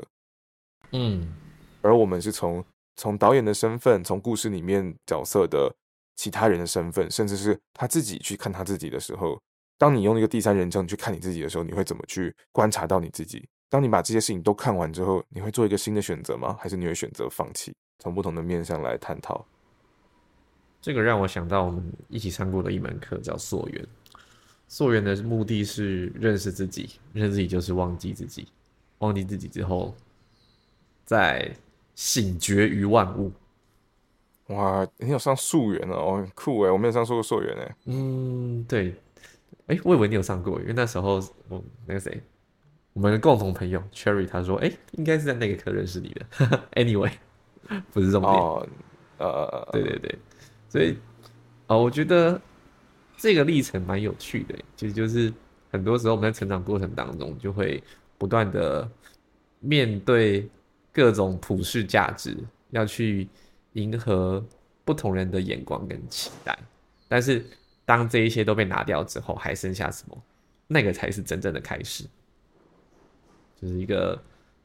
[0.92, 1.34] 嗯，
[1.82, 2.64] 而我们是从
[2.96, 5.74] 从导演的身份，从故事里面角色的
[6.16, 9.40] 其他人的身份，甚至是他自己去看他自己的时候，
[9.78, 13.48] 当你用一个第三人称去看你自己的时候，你会怎么去观察到你自己？
[13.70, 16.58] 当你把这些事情都看完之后，你会做一个新的选择吗？
[16.60, 17.74] 还是你会选择放弃？
[18.00, 19.46] 从不同的面向来探讨。
[20.82, 23.88] 这个让我想到我们一起上过的一门课，叫溯源。
[24.70, 28.48] 溯源的目的是认识自己，认识自己就是忘记自己，
[29.00, 29.94] 忘记自己之后。
[31.04, 31.52] 再
[31.96, 33.32] 醒觉于万物，
[34.50, 34.88] 哇！
[34.98, 36.70] 你有上溯源哦，酷哎！
[36.70, 37.76] 我没有上过溯源哎。
[37.86, 38.94] 嗯，对。
[39.66, 42.22] 哎，我以为你有上过，因为那时候我那个谁，
[42.94, 46.24] 我们的共同朋友 Cherry 他说，哎，应该是在那个课认识你的。
[46.74, 47.14] Anyway，
[47.92, 48.32] 不是重点。
[48.32, 48.68] 哦，
[49.18, 50.20] 呃，对对对，
[50.70, 50.96] 所以
[51.66, 52.40] 啊，我觉得
[53.20, 54.56] 这个历程蛮有趣的。
[54.76, 55.32] 其实就是
[55.70, 57.84] 很多时候我们在成长过程当中，就会
[58.18, 58.90] 不断的
[59.60, 60.50] 面对。
[60.92, 62.36] 各种普世价值
[62.72, 63.30] 要去
[63.74, 64.44] 迎合
[64.84, 66.58] 不同人的眼光跟期待，
[67.08, 67.46] 但是
[67.86, 70.24] 当这一些都被拿掉之后，还剩下什么？
[70.68, 72.04] 那个才是真正的开始，
[73.62, 74.20] 就是一个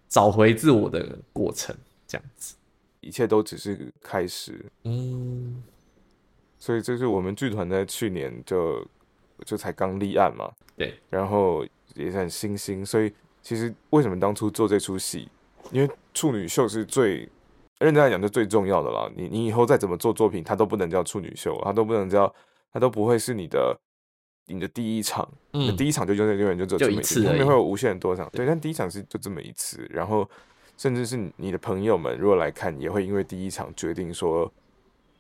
[0.09, 1.77] 找回自我的过程。
[2.07, 2.57] 这样子，
[3.01, 4.65] 一切都只是开始。
[4.85, 5.63] 嗯，
[6.65, 8.83] 所以这是我们剧团在去年就
[9.45, 10.51] 就才刚立案嘛。
[10.79, 11.63] 对，然后
[11.95, 13.13] 也是很新兴，所以
[13.43, 15.29] 其实为什么当初做这出戏？
[15.73, 17.29] 因为处女秀是最
[17.81, 19.07] 认真来讲，就最重要的啦。
[19.15, 22.35] 你你以后再怎么做作品，它都不能叫处女秀，它都不能叫，
[22.73, 23.79] 它都不会是你的
[24.47, 25.29] 你的第一场。
[25.53, 28.27] 嗯，第一场就永远永远就这么一次，后面会有无限多场。
[28.33, 29.87] 对，但第一场是就这么一次。
[29.91, 30.27] 然后，
[30.79, 34.51] 甚至是你的朋友们如果来看，也会因为第一场决定说，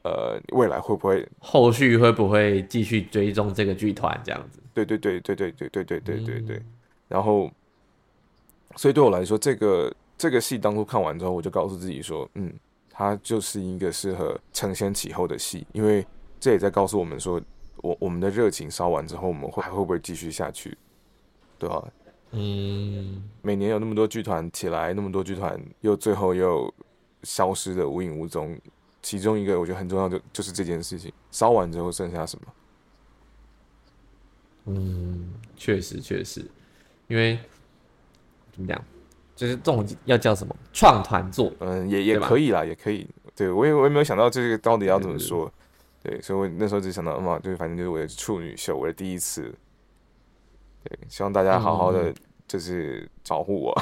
[0.05, 4.61] 呃，未来会不会后续会不会继续追踪这个剧团这样子？
[4.75, 6.63] 对对对对对对对对对对对。
[7.09, 7.51] 然后，
[8.77, 12.53] 所以对我来说，这个这个戏当初看完之后，我就告诉自己说，嗯，
[12.91, 16.07] 它就是一个适合承先启后的戏，因为
[16.39, 17.41] 这也在告诉我们说，
[17.79, 20.77] 我我们的热情烧完之后，我们会还会不会继续下去，
[21.59, 21.83] 对吧？
[22.33, 26.73] 嗯，每年有那么多剧团起来，那么多剧团又最后又
[27.23, 28.55] 消失的无影无踪。
[29.05, 32.47] 其中一个我觉得很重要，就就是这件事情烧完之后剩下什么？
[34.65, 36.41] 嗯，确实确实，
[37.07, 37.39] 因为
[38.51, 38.83] 怎么讲，
[39.37, 41.53] 就是这种要叫什么创团作？
[41.59, 43.07] 嗯，也也可以啦，也可以。
[43.37, 45.53] 对我也我也没有想到这个到底要怎么说。
[46.03, 49.55] 对，所以我那时候只想到嘛，就是反正就是我的处女秀，我的第一次。
[50.83, 52.15] 对，希望大家好好的
[52.49, 53.75] 就是保护我。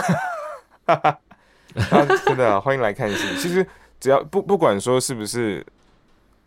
[2.26, 3.38] 真的欢迎来看戏。
[3.38, 3.64] 其实
[4.02, 5.64] 只要不不管说是不是，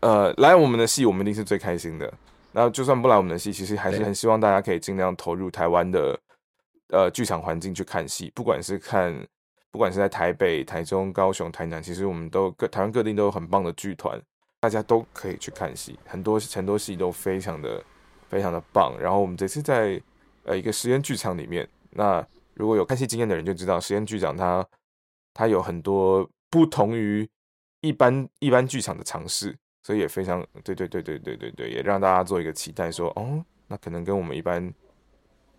[0.00, 2.12] 呃，来我们的戏，我们一定是最开心的。
[2.52, 6.20] 那就算不来我们的戏，其实还是很希望大家可以尽量投入台湾的
[6.90, 8.30] 呃剧场环境去看戏。
[8.34, 9.26] 不管是看，
[9.70, 14.20] 不管是在台北、台中、高雄、台南，其实我们都各台湾各地都有很棒的剧团，
[14.60, 15.98] 大家都可以去看戏。
[16.06, 17.82] 很多很多戏都非常的
[18.28, 18.94] 非常的棒。
[19.00, 20.00] 然后我们这次在。
[20.48, 24.64] 呃，一个实验剧场里面，那如果有看戏经验的人就知道，实验剧场它
[25.34, 27.28] 它有很多不同于
[27.80, 34.72] 一般一般剧场的尝试，所以也非常对对对对对对对，也让大家做一个期待，说哦，那可能跟我们一般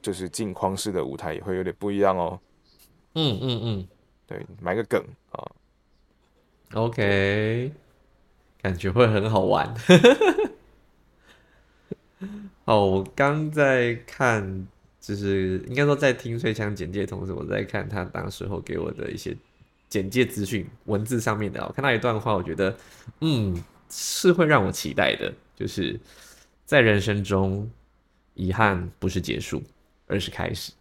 [0.02, 2.40] 就是镜框式的舞台也会有点不一样哦。
[3.14, 3.88] 嗯嗯嗯，
[4.26, 5.44] 对，埋个梗啊。
[6.74, 7.72] OK，
[8.62, 9.74] 感觉会很好玩。
[12.66, 14.68] 哦，我刚在看。
[15.00, 19.34] 就是应该说，在听崔强简介的同时，我在看他当时候给我的一些
[19.90, 21.66] 简介资讯文字上面的。
[21.66, 22.76] 我看到一段话，我觉得，
[23.22, 25.34] 嗯，是会让我期待的。
[25.56, 26.00] 就是
[26.66, 27.70] 在人生中，
[28.36, 29.64] 遗憾不是结束，
[30.06, 30.72] 而是开始。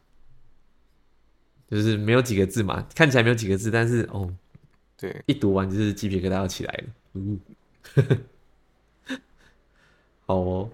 [1.71, 4.33] 就是没有几个字嘛，看起来没有几个字，但是哦，
[4.97, 6.85] 对，一读完就是鸡皮疙瘩要起来了。
[7.15, 7.41] 嗯，
[10.27, 10.71] 好哦。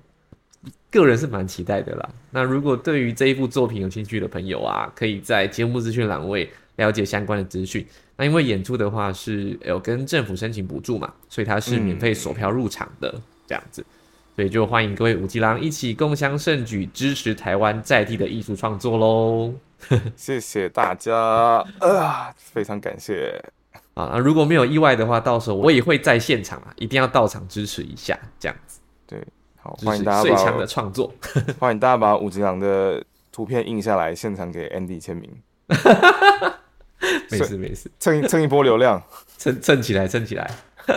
[0.90, 2.14] 个人是蛮期待的啦。
[2.30, 7.86] 那如果对于这一部作品有兴趣的朋友啊，可以在节目资讯栏位了解相关的资讯。
[8.16, 13.14] 那因为演出的话是有跟政府申请补助嘛，所以它是免费索票入场的
[13.46, 13.84] 这样子，
[14.36, 19.52] 所以就欢迎各位五吉郎一起共襄盛举，支持台湾在地的艺术创作喽。
[20.14, 21.16] 谢谢大家
[21.80, 23.42] 啊，非常感谢
[23.94, 24.10] 啊。
[24.12, 28.80] 那如果没有意外的话，到时候我也会在现场啊，一定要到场支持一下这样子。
[29.06, 29.18] 对。
[29.64, 31.14] 好，欢迎大家最强的创作，
[31.60, 33.00] 欢迎大家把五吉郎的
[33.30, 35.30] 图片印下来，现场给 Andy 签名。
[37.30, 39.02] 没 事没事，蹭蹭一波流量，
[39.36, 40.50] 蹭蹭起来蹭起来。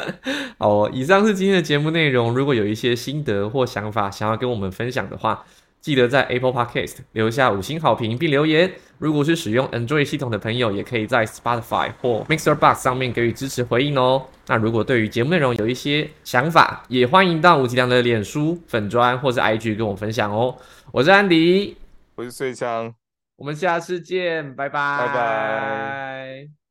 [0.57, 2.33] 好，以上是今天的节目内容。
[2.33, 5.45] 如果有一些心得或想法想要跟我们分享的话，
[5.79, 8.71] 记得在 Apple Podcast 留下五星好评并留言。
[8.97, 14.25] 如果是使用 Android 系统的朋友，也可以在 Spotify 或 Mixer Box 上面给予支持回应哦。
[14.47, 20.55] 那如果对于节目内容有一些想法，也欢迎到吴吉良的脸书粉砖或是 IG 跟我分享哦。
[20.91, 21.77] 我是安迪，
[22.15, 22.91] 我是穗强，
[23.35, 26.64] 我们下次见，拜拜，拜拜。